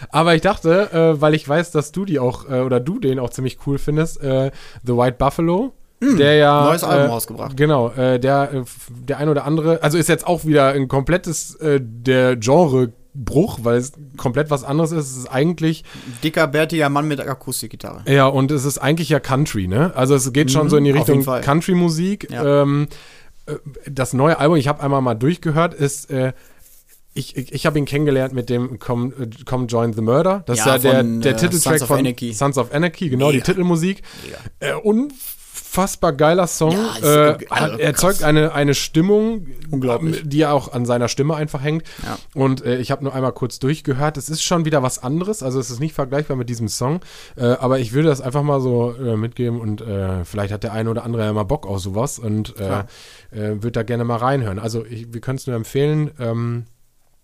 [0.09, 3.19] Aber ich dachte, äh, weil ich weiß, dass du die auch, äh, oder du den
[3.19, 4.51] auch ziemlich cool findest, äh,
[4.83, 5.73] The White Buffalo.
[6.01, 6.59] der ja.
[6.61, 7.55] Hm, neues Album äh, rausgebracht.
[7.55, 11.55] Genau, äh, der, äh, der ein oder andere, also ist jetzt auch wieder ein komplettes
[11.55, 12.35] äh, der
[13.14, 15.11] Genrebruch, weil es komplett was anderes ist.
[15.11, 15.84] Es ist eigentlich
[16.24, 18.03] Dicker, bärtiger Mann mit Akustikgitarre.
[18.11, 19.91] ja, und es ist eigentlich ja Country, ne?
[19.95, 21.24] Also es geht schon so in die auf Richtung.
[21.24, 22.30] Country-Musik.
[22.32, 22.64] Ja.
[22.64, 22.88] Ähm,
[23.45, 23.55] äh,
[23.89, 26.34] das neue Album, ich habe einmal mal durchgehört, ist äh,
[27.16, 30.43] ich, ich, ich habe ihn kennengelernt mit dem Come, äh, Come Join the Murder.
[30.47, 32.34] Das Ja, ist ja der, von, der äh, Titeltrack Sons of von Anarchy.
[32.34, 33.45] Sons of Anarchy, genau, die Mega.
[33.45, 34.01] Titelmusik.
[34.59, 34.74] Äh,
[35.74, 36.71] unfassbar geiler Song.
[37.01, 40.21] Ja, äh, also, erzeugt eine, eine Stimmung, Unglaublich.
[40.24, 41.84] die ja auch an seiner Stimme einfach hängt.
[42.03, 42.17] Ja.
[42.36, 44.17] Und äh, ich habe nur einmal kurz durchgehört.
[44.17, 45.41] Es ist schon wieder was anderes.
[45.41, 47.01] Also es ist nicht vergleichbar mit diesem Song.
[47.36, 50.74] Äh, aber ich würde das einfach mal so äh, mitgeben und äh, vielleicht hat der
[50.74, 52.80] eine oder andere ja mal Bock auf sowas und äh,
[53.32, 54.59] äh, würde da gerne mal reinhören.
[54.59, 56.11] Also ich, wir können es nur empfehlen.
[56.19, 56.65] Ähm,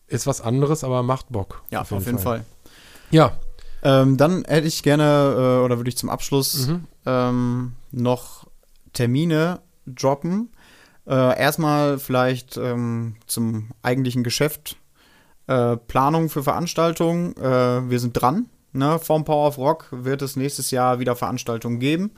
[0.07, 1.61] ist was anderes, aber macht Bock.
[1.69, 2.43] Ja, auf jeden, Fall.
[3.11, 3.33] Ja,
[3.81, 5.03] Ähm, dann hätte ich gerne,
[5.61, 6.83] äh, oder würde ich zum Abschluss Mhm.
[7.05, 8.38] ähm, noch
[8.93, 10.49] Termine droppen.
[11.07, 14.77] Äh, erstmal vielleicht ähm, zum eigentlichen Geschäft.
[15.47, 17.35] Äh, Planung für Veranstaltungen.
[17.37, 18.45] Äh, wir sind dran.
[18.71, 18.99] Ne?
[18.99, 22.11] Vom Power of Rock wird es nächstes Jahr wieder Veranstaltungen geben.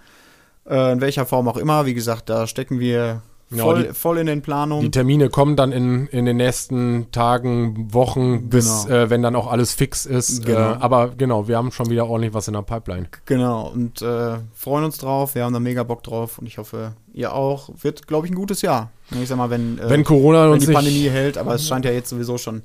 [0.68, 1.86] Äh, in welcher Form auch immer.
[1.86, 3.22] Wie gesagt, da stecken wir
[3.54, 4.84] Ja, voll, die- voll in den Planungen.
[4.84, 8.96] die Termine kommen dann in, in den nächsten Tagen, Wochen, bis Genau.
[8.96, 10.46] äh, wenn dann auch alles fix ist.
[10.46, 10.60] Genau.
[10.60, 13.08] Äh, aber genau, wir haben schon wieder ordentlich was in der Pipeline.
[13.26, 15.36] Genau, und äh, freuen uns drauf.
[15.36, 17.70] Wir haben da mega Bock drauf und ich hoffe, ihr auch.
[17.82, 18.90] Wird, glaube ich, ein gutes Jahr.
[19.22, 21.84] Ich sag mal, wenn, äh, wenn Corona wenn uns die Pandemie hält, aber es scheint
[21.86, 22.62] ja jetzt sowieso schon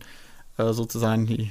[0.59, 1.51] äh, so zu sein, die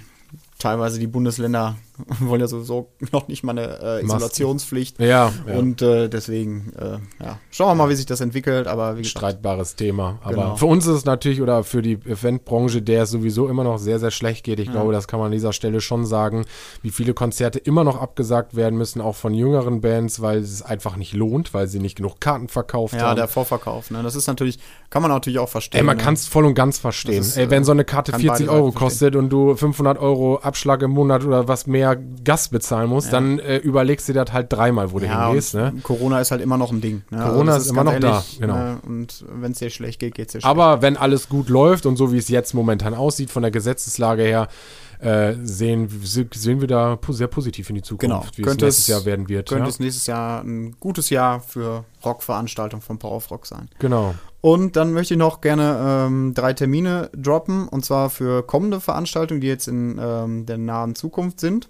[0.60, 1.76] teilweise die Bundesländer
[2.20, 4.04] wollen ja sowieso noch nicht mal eine äh.
[4.04, 5.00] Isolationspflicht.
[5.00, 5.56] Ja, ja.
[5.56, 9.18] Und äh, deswegen, äh, ja, schauen wir mal, wie sich das entwickelt, aber wie gesagt,
[9.18, 10.20] streitbares Thema.
[10.24, 10.56] Aber Genau.
[10.58, 14.00] für uns ist es natürlich oder für die Eventbranche, der es sowieso immer noch sehr,
[14.00, 14.60] sehr schlecht geht.
[14.60, 14.74] Ich Ja.
[14.74, 16.46] glaube, das kann man an dieser Stelle schon sagen,
[16.82, 20.98] wie viele Konzerte immer noch abgesagt werden müssen, auch von jüngeren Bands, weil es einfach
[20.98, 23.16] nicht lohnt, weil sie nicht genug Karten verkauft ja, haben.
[23.16, 25.80] der Vorverkauf, ne, das ist natürlich, kann man natürlich auch verstehen.
[25.80, 26.04] Ey, man ne?
[26.04, 27.22] kann es voll und ganz verstehen.
[27.22, 29.56] Ist, Ey, wenn äh, so eine Karte kann 40 beide Euro Seiten kostet und du
[29.56, 33.14] 500 Euro Abschlag im Monat oder was mehr Gas bezahlen musst, Ja.
[33.14, 35.54] dann äh, überlegst du dir das halt dreimal, wo du ja, hingehst.
[35.54, 35.74] Ne?
[35.84, 37.04] Corona ist halt immer noch ein Ding.
[37.12, 37.20] Ne?
[37.20, 38.56] Corona das ist immer ganz noch da, genau.
[38.56, 38.78] Ne?
[38.86, 40.50] Und wenn es dir schlecht geht, geht es dir schlecht.
[40.50, 44.24] Aber wenn alles gut läuft und so wie es jetzt momentan aussieht von der Gesetzeslage
[44.24, 44.48] her,
[45.00, 48.26] äh, sehen, sehen wir da sehr positiv in die Zukunft, Genau.
[48.36, 49.50] wie es Könnte nächstes es- Jahr werden wird.
[49.50, 49.70] könnte Ja?
[49.70, 53.70] es nächstes Jahr ein gutes Jahr für Rockveranstaltungen von Power of Rock sein.
[53.80, 54.16] Genau.
[54.42, 59.42] Und dann möchte ich noch gerne ähm, drei Termine droppen, und zwar für kommende Veranstaltungen,
[59.42, 61.68] die jetzt in ähm, der nahen Zukunft sind.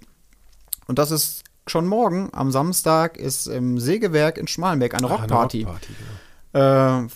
[0.87, 5.19] Und das ist schon morgen, am Samstag, ist im Sägewerk in Schmalenberg eine Ah, eine
[5.21, 5.63] Rockparty.
[5.63, 5.87] Rockparty,
[6.53, 7.03] genau.
[7.05, 7.07] Äh,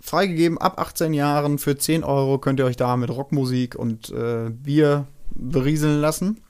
[0.00, 4.50] freigegeben ab 18 Jahren für 10 Euro könnt ihr euch da mit Rockmusik und äh,
[4.50, 6.42] Bier berieseln lassen.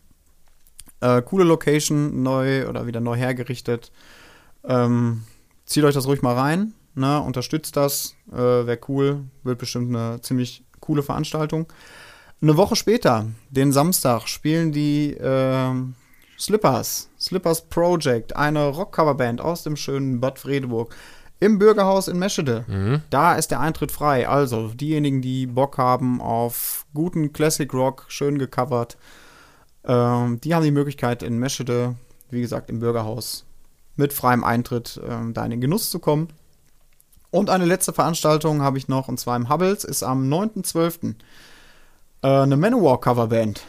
[1.01, 3.93] Äh, coole Location, neu oder wieder neu hergerichtet.
[4.65, 5.25] Ähm,
[5.65, 7.21] zieht euch das ruhig mal rein, ne?
[7.21, 11.67] unterstützt das, äh, wäre cool, wird bestimmt eine ziemlich coole Veranstaltung.
[12.41, 15.95] Eine Woche später, den Samstag, spielen die ähm,
[16.39, 20.95] Slippers, Slippers Project, eine Rockcoverband aus dem schönen Bad Fredeburg
[21.39, 22.65] im Bürgerhaus in Meschede.
[22.67, 23.03] Mhm.
[23.11, 24.29] Da ist der Eintritt frei.
[24.29, 28.97] Also diejenigen, die Bock haben auf guten Classic Rock, schön gecovert,
[29.89, 31.95] Ähm, die haben die Möglichkeit in Meschede,
[32.31, 33.45] wie gesagt, im Bürgerhaus
[33.95, 36.29] mit freiem Eintritt ähm, da in den Genuss zu kommen.
[37.31, 41.15] Und eine letzte Veranstaltung habe ich noch, und zwar im Hubbles, ist am 9.12.
[42.23, 43.63] Äh, eine Manowar-Coverband.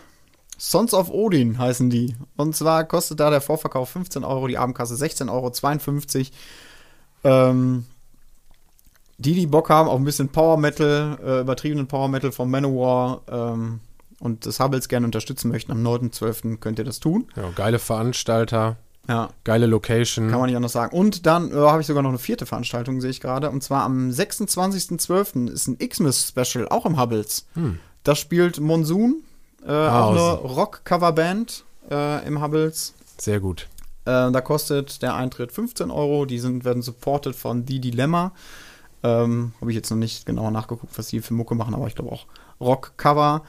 [0.58, 2.16] Sons of Odin heißen die.
[2.36, 5.52] Und zwar kostet da der Vorverkauf 15 Euro, die Abendkasse 16,52 Euro.
[7.28, 7.86] Ähm,
[9.18, 13.22] die, die Bock haben auf ein bisschen Power Metal, äh, übertriebenen Power Metal von Manowar
[13.30, 13.80] ähm,
[14.20, 16.58] und das Hubbles gerne unterstützen möchten, am 9.12.
[16.58, 17.28] könnt ihr das tun.
[17.36, 18.78] Ja, geile Veranstalter.
[19.08, 19.30] Ja.
[19.44, 20.30] Geile Location.
[20.30, 20.96] Kann man nicht anders sagen.
[20.96, 23.50] Und dann äh, habe ich sogar noch eine vierte Veranstaltung, sehe ich gerade.
[23.50, 25.50] Und zwar am 26.12.
[25.50, 27.46] ist ein Xmas-Special, auch im Hubbles.
[27.54, 27.80] Hm.
[28.04, 29.24] Da spielt Monsoon,
[29.66, 32.94] äh, ah, auch eine Rock-Cover-Band äh, im Hubbles.
[33.18, 33.68] Sehr gut.
[34.08, 36.26] Äh, da kostet der Eintritt 15 Euro.
[36.26, 38.32] Die sind, werden supported von The Dilemma.
[39.04, 41.96] Ähm, habe ich jetzt noch nicht genauer nachgeguckt, was die für Mucke machen, aber ich
[41.96, 42.26] glaube auch
[42.62, 43.44] Rock-Cover.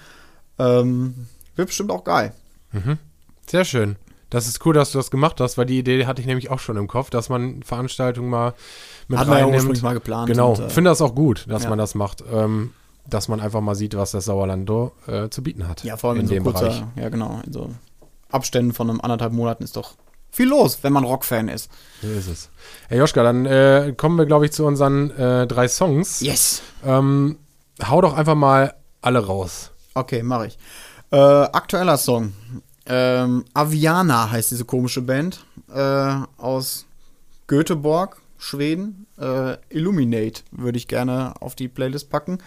[0.58, 2.32] Ähm, wird bestimmt auch geil.
[2.72, 2.98] Mhm.
[3.46, 3.96] Sehr schön.
[4.30, 6.58] Das ist cool, dass du das gemacht hast, weil die Idee hatte ich nämlich auch
[6.58, 8.52] schon im Kopf, dass man Veranstaltungen mal
[9.06, 9.76] mit Hat reinnimmt.
[9.76, 10.26] Ja mal geplant.
[10.28, 11.70] Genau, äh, finde das auch gut, dass ja.
[11.70, 12.24] man das macht.
[12.30, 12.72] Ähm,
[13.08, 14.68] dass man einfach mal sieht, was das Sauerland
[15.06, 15.82] äh, zu bieten hat.
[15.82, 16.82] Ja, vor allem in, in so dem kurzer, Bereich.
[16.96, 17.40] Ja, genau.
[17.46, 17.70] In so
[18.30, 19.94] Abständen von einem anderthalb Monaten ist doch
[20.30, 21.70] viel los, wenn man Rockfan ist.
[22.02, 22.48] So ist es.
[22.88, 26.20] Hey Joschka, dann äh, kommen wir, glaube ich, zu unseren äh, drei Songs.
[26.20, 26.62] Yes.
[26.84, 27.38] Ähm,
[27.84, 29.70] hau doch einfach mal alle raus.
[29.94, 30.58] Okay, mache ich.
[31.10, 32.32] Äh, aktueller Song.
[32.86, 36.86] Ähm, Aviana heißt diese komische Band äh, aus
[37.46, 39.06] Göteborg, Schweden.
[39.18, 42.38] Äh, Illuminate würde ich gerne auf die Playlist packen.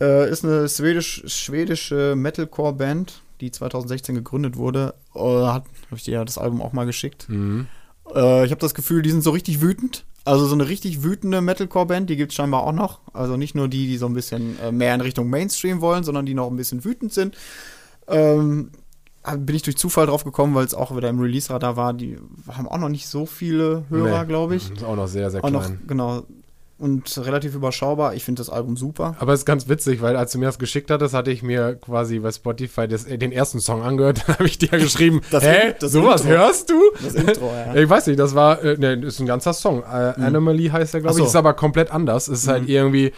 [0.00, 4.94] Äh, ist eine schwedisch, schwedische Metalcore-Band, die 2016 gegründet wurde.
[5.14, 7.28] Äh, Habe ich dir ja das Album auch mal geschickt.
[7.28, 7.66] Mhm.
[8.14, 10.04] Äh, ich habe das Gefühl, die sind so richtig wütend.
[10.26, 13.00] Also so eine richtig wütende Metalcore-Band, die gibt es scheinbar auch noch.
[13.12, 16.24] Also nicht nur die, die so ein bisschen äh, mehr in Richtung Mainstream wollen, sondern
[16.24, 17.36] die noch ein bisschen wütend sind.
[18.08, 18.70] Ähm,
[19.38, 21.94] bin ich durch Zufall drauf gekommen, weil es auch wieder im Release-Radar war.
[21.94, 22.18] Die
[22.48, 24.70] haben auch noch nicht so viele Hörer, nee, glaube ich.
[24.70, 25.52] Ist auch noch sehr, sehr klein.
[25.52, 26.24] Noch, genau,
[26.84, 28.14] und relativ überschaubar.
[28.14, 29.16] Ich finde das Album super.
[29.18, 31.76] Aber es ist ganz witzig, weil als du mir das geschickt hattest, hatte ich mir
[31.76, 34.22] quasi bei Spotify das, äh, den ersten Song angehört.
[34.26, 36.36] Dann habe ich dir geschrieben, das hä, das sowas Intro.
[36.36, 36.78] hörst du?
[37.02, 37.74] Das Intro, ja.
[37.84, 39.82] Ich weiß nicht, das war, äh, ne, ist ein ganzer Song.
[39.82, 40.24] Äh, mhm.
[40.26, 41.24] Anomaly heißt der, glaube ich.
[41.24, 42.28] Ist aber komplett anders.
[42.28, 42.66] Es ist halt mhm.
[42.66, 43.12] halt irgendwie,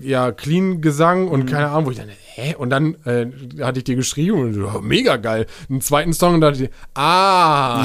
[0.00, 1.46] ja, clean Gesang und mhm.
[1.46, 2.54] keine Ahnung, wo ich dann, hä?
[2.56, 3.26] Und dann äh,
[3.62, 5.46] hatte ich dir geschrieben und so, mega geil.
[5.68, 7.82] Einen zweiten Song und da dachte ich, ah,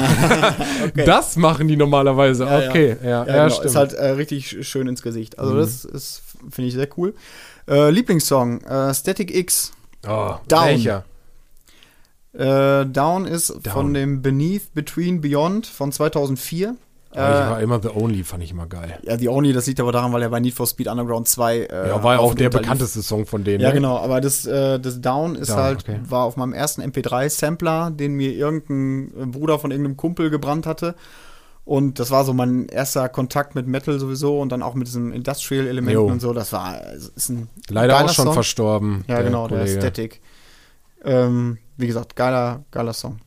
[0.86, 1.04] okay.
[1.04, 2.44] das machen die normalerweise.
[2.44, 3.48] Ja, okay, ja, ja, ja, genau.
[3.50, 3.66] stimmt.
[3.66, 5.17] Ist halt äh, richtig schön ins Gesicht.
[5.38, 5.58] Also mhm.
[5.58, 7.14] das ist, finde ich, sehr cool.
[7.68, 9.72] Äh, Lieblingssong, äh, Static X.
[10.06, 10.66] Oh, Down.
[10.66, 11.04] Welcher?
[12.32, 13.72] Äh, Down ist Down.
[13.72, 16.76] von dem Beneath Between Beyond von 2004.
[17.14, 18.98] Äh, ich war immer The Only, fand ich immer geil.
[19.02, 21.56] Ja, The Only, das liegt aber daran, weil er bei Need for Speed Underground 2.
[21.56, 23.60] Äh, ja, war ja auch der bekannteste Song von denen.
[23.60, 23.74] Ja, ne?
[23.74, 26.00] genau, aber das, äh, das Down ist Down, halt, okay.
[26.06, 30.94] war auf meinem ersten MP3-Sampler, den mir irgendein Bruder von irgendeinem Kumpel gebrannt hatte.
[31.68, 35.12] Und das war so mein erster Kontakt mit Metal sowieso und dann auch mit diesem
[35.12, 36.32] Industrial-Elementen und so.
[36.32, 38.32] Das war ist ein leider auch schon Song.
[38.32, 39.04] verstorben.
[39.06, 39.74] Ja, der genau, Kollege.
[39.74, 40.22] der Static.
[41.04, 43.18] Ähm, wie gesagt, geiler, geiler Song.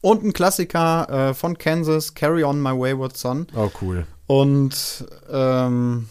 [0.00, 3.46] Und ein Klassiker äh, von Kansas, Carry On My Wayward Son.
[3.54, 4.08] Oh, cool.
[4.26, 6.08] Und ähm,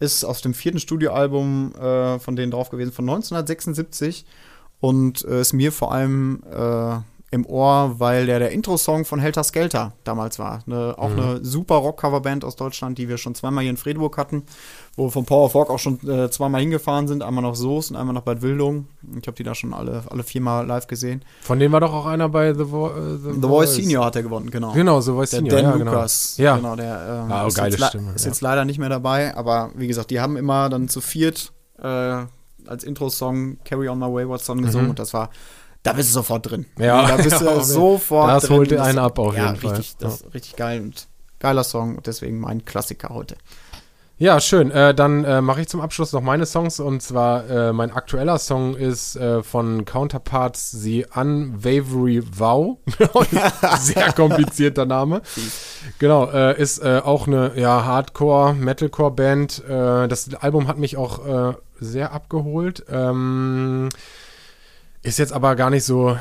[0.00, 4.24] ist aus dem vierten Studioalbum äh, von denen drauf gewesen, von 1976.
[4.80, 6.96] Und äh, ist mir vor allem äh,
[7.32, 10.60] im Ohr, weil der der Intro-Song von Helter Skelter damals war.
[10.66, 11.18] Ne, auch mhm.
[11.18, 14.42] eine super Rock-Cover-Band aus Deutschland, die wir schon zweimal hier in Friedburg hatten,
[14.96, 17.90] wo wir vom Power of Rock auch schon äh, zweimal hingefahren sind, einmal nach Soest
[17.90, 18.86] und einmal nach Bad Wildung.
[19.18, 21.24] Ich habe die da schon alle, alle viermal live gesehen.
[21.40, 24.16] Von denen war doch auch einer bei The, Vo äh, The, The Voice Senior hat
[24.16, 24.72] er gewonnen, genau.
[24.72, 25.92] Genau, The Voice der Senior, Dan ja, genau.
[25.92, 26.36] Lukas.
[26.36, 26.56] Ja.
[26.56, 28.30] Genau, der äh, ah, ist, geile jetzt Stimme, ist ja.
[28.30, 32.26] jetzt leider nicht mehr dabei, aber wie gesagt, die haben immer dann zu viert äh,
[32.66, 34.90] als Intro-Song Carry On My Wayward Son gesungen mhm.
[34.90, 35.30] und das war
[35.82, 36.66] da bist du sofort drin.
[36.78, 38.50] Ja, da bist du ja, sofort das drin.
[38.50, 39.76] Das holt einen ab auf ja, jeden Fall.
[39.76, 41.08] Richtig, das ist richtig geil und
[41.38, 43.36] geiler Song und deswegen mein Klassiker heute.
[44.22, 44.70] Ja, schön.
[44.70, 48.38] Äh, dann äh, mache ich zum Abschluss noch meine Songs und zwar äh, mein aktueller
[48.38, 52.78] Song ist äh, von Counterparts The Unwavery Vow.
[53.80, 55.22] Sehr komplizierter Name.
[55.98, 59.64] genau, äh, ist äh, auch eine ja, Hardcore-Metalcore-Band.
[59.66, 62.84] das Album hat mich auch sehr abgeholt.
[62.88, 63.88] Ähm,
[65.02, 66.16] ist jetzt aber gar nicht so,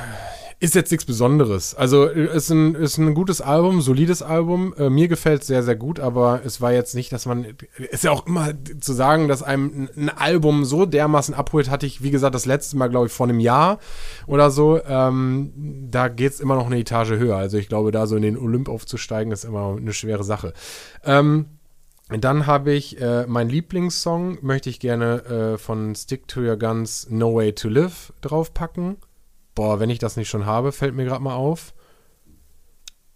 [0.61, 1.73] ist jetzt nichts Besonderes.
[1.73, 4.75] Also ist ein, ist ein gutes Album, solides Album.
[4.77, 8.03] Äh, mir gefällt es sehr, sehr gut, aber es war jetzt nicht, dass man, ist
[8.03, 12.11] ja auch immer zu sagen, dass einem ein Album so dermaßen abholt, hatte ich, wie
[12.11, 13.79] gesagt, das letzte Mal, glaube ich, vor einem Jahr
[14.27, 14.79] oder so.
[14.83, 15.51] Ähm,
[15.89, 17.37] da geht es immer noch eine Etage höher.
[17.37, 20.53] Also ich glaube, da so in den Olymp aufzusteigen, ist immer eine schwere Sache.
[21.03, 21.47] Ähm,
[22.19, 27.07] dann habe ich äh, meinen Lieblingssong, möchte ich gerne äh, von Stick to Your Guns
[27.09, 28.97] No Way to Live draufpacken.
[29.55, 31.73] boah, wenn ich das nicht schon habe, fällt mir gerade mal auf.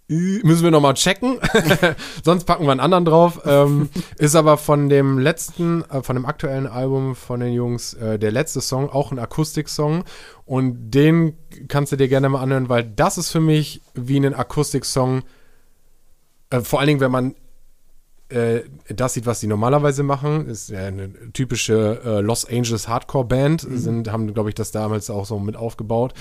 [0.08, 1.40] Müssen wir nochmal checken.
[2.24, 3.42] Sonst packen wir einen anderen drauf.
[3.44, 8.20] Ähm, ist aber von dem letzten, äh, von dem aktuellen Album von den Jungs, äh,
[8.20, 10.04] der letzte Song, auch ein Akustik-Song.
[10.46, 11.36] Und den
[11.68, 15.24] kannst du dir gerne mal anhören, weil das ist für mich wie ein Akustik-Song.
[16.52, 17.36] Äh, vor allen Dingen, wenn man
[18.30, 23.26] äh, das sieht, was sie normalerweise machen, ist ja eine typische äh, Los Angeles Hardcore
[23.26, 23.78] Band, Mhm.
[23.78, 26.14] sind, haben, glaube ich, das damals auch so mit aufgebaut.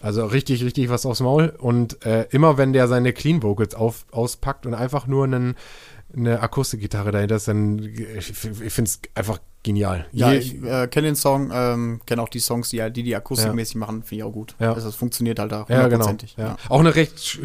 [0.00, 1.54] Also richtig, richtig was aufs Maul.
[1.58, 5.56] Und äh, immer wenn der seine Clean Vocals auf, auspackt und einfach nur einen,
[6.16, 8.36] eine Akustikgitarre dahinter ist, dann ich, ich
[8.72, 10.06] finde es einfach genial.
[10.12, 13.02] Ja, Je- ich äh, kenne den Song, ähm, kenne auch die Songs, die halt- die,
[13.02, 14.54] die akustikmäßig machen, finde ich auch gut.
[14.60, 14.72] Ja.
[14.72, 16.06] Also das funktioniert halt auch ja, genau.
[16.06, 16.36] hundertprozentig.
[16.38, 16.56] Ja.
[16.68, 17.38] Auch eine recht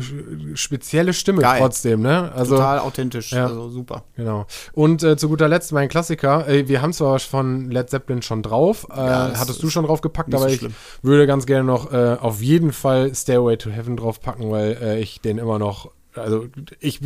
[0.54, 1.60] spezielle Stimme Geil.
[1.60, 2.32] trotzdem, ne?
[2.34, 3.48] Also, Total authentisch, Ja.
[3.48, 4.04] also super.
[4.16, 4.46] Genau.
[4.74, 6.48] Und äh, zu guter Letzt mein Klassiker.
[6.48, 8.88] Äh, wir haben zwar von Led Zeppelin schon drauf.
[8.92, 10.74] Äh, Ja, hattest du schon drauf gepackt, aber so ich schlimm.
[11.02, 15.20] würde ganz gerne noch äh, auf jeden Fall Stairway to Heaven draufpacken, weil äh, ich
[15.22, 15.90] den immer noch.
[16.16, 16.48] Also
[16.80, 17.00] ich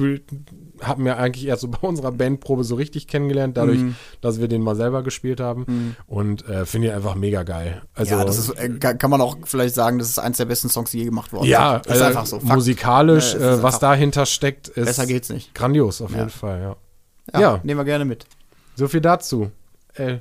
[0.81, 3.95] habe mir eigentlich erst so bei unserer Bandprobe so richtig kennengelernt, dadurch, Mhm.
[4.21, 5.95] dass wir den mal selber gespielt haben.
[6.07, 7.81] Und äh, finde ich einfach mega geil.
[7.93, 10.69] Also, ja, das ist, äh, kann man auch vielleicht sagen, das ist eins der besten
[10.69, 11.85] Songs, die je gemacht worden ja, sind.
[11.85, 12.39] Ist also einfach so.
[12.39, 12.55] Fakt.
[12.55, 15.53] musikalisch, Ja, äh, was dahinter steckt, ist Besser geht's nicht.
[15.55, 16.17] grandios auf Ja.
[16.19, 16.75] jeden Fall, ja.
[17.33, 17.59] Ja, ja.
[17.63, 18.25] nehmen wir gerne mit.
[18.75, 19.51] So viel dazu.
[19.95, 20.17] Äh,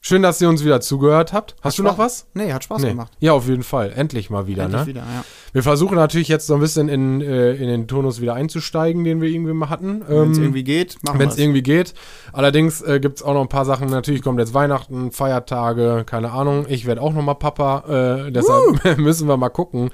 [0.00, 1.54] schön, dass ihr uns wieder zugehört habt.
[1.60, 2.26] Hast du noch was?
[2.34, 2.88] Nee, hat Spaß Nee.
[2.90, 3.12] gemacht.
[3.20, 3.92] Ja, auf jeden Fall.
[3.94, 4.86] Endlich mal wieder, Endlich ne?
[4.86, 5.24] wieder, ja.
[5.52, 9.20] Wir versuchen natürlich jetzt so ein bisschen in, äh, in den Tonus wieder einzusteigen, den
[9.20, 10.02] wir irgendwie mal hatten.
[10.08, 11.94] Wenn es Ähm, irgendwie geht, machen wenn wir es irgendwie geht.
[12.32, 13.88] Allerdings äh, gibt es auch noch ein paar Sachen.
[13.90, 16.66] Natürlich kommt jetzt Weihnachten, Feiertage, keine Ahnung.
[16.68, 18.26] Ich werde auch noch mal Papa.
[18.26, 19.90] Äh, deshalb müssen wir mal gucken,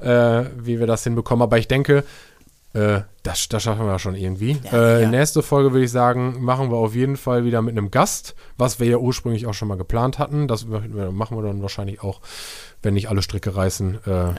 [0.00, 1.42] äh, wie wir das hinbekommen.
[1.42, 2.04] Aber ich denke,
[2.72, 4.58] äh, das, das schaffen wir schon irgendwie.
[4.64, 5.08] Ja, äh, ja.
[5.08, 8.78] Nächste Folge würde ich sagen, machen wir auf jeden Fall wieder mit einem Gast, was
[8.80, 10.48] wir ja ursprünglich auch schon mal geplant hatten.
[10.48, 12.20] Das machen wir dann wahrscheinlich auch,
[12.82, 13.98] wenn nicht alle Stricke reißen.
[14.06, 14.34] Äh,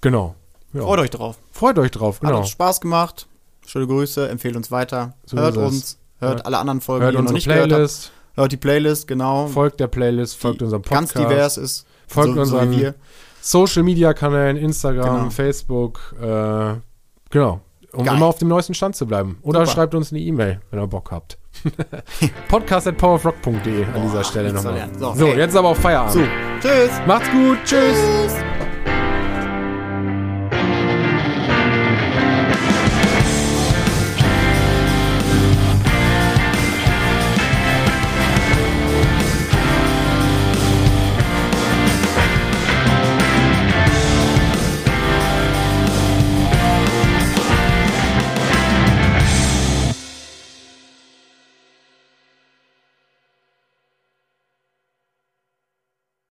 [0.00, 0.34] Genau.
[0.72, 0.82] Ja.
[0.82, 1.36] Freut euch drauf.
[1.50, 2.38] Freut euch drauf, Hat genau.
[2.38, 3.26] uns Spaß gemacht.
[3.66, 5.14] Schöne Grüße, empfehlt uns weiter.
[5.24, 7.70] So hört uns, hört alle anderen Folgen, Hört die ihr noch nicht gehört habt.
[7.72, 9.46] Playlist, Hört die Playlist, genau.
[9.48, 11.14] folgt der Playlist, folgt die unserem Podcast.
[11.14, 11.86] Ganz divers ist.
[12.06, 12.92] Folgt so, unseren so.
[13.40, 15.30] Social Media Kanälen, Instagram, Genau.
[15.30, 16.74] Facebook, äh,
[17.30, 17.60] genau.
[17.96, 18.16] Um Geil.
[18.16, 19.38] immer auf dem neuesten Stand zu bleiben.
[19.42, 19.72] Oder Super.
[19.72, 21.38] schreibt uns eine E-Mail, wenn ihr Bock habt.
[22.48, 24.88] Podcast at powerofrock.de an dieser Stelle nochmal.
[24.98, 26.12] So, So, jetzt aber auf Feierabend.
[26.12, 26.20] So,
[26.60, 26.90] tschüss.
[27.06, 27.96] Macht's gut, tschüss.
[27.96, 28.65] Tschüss.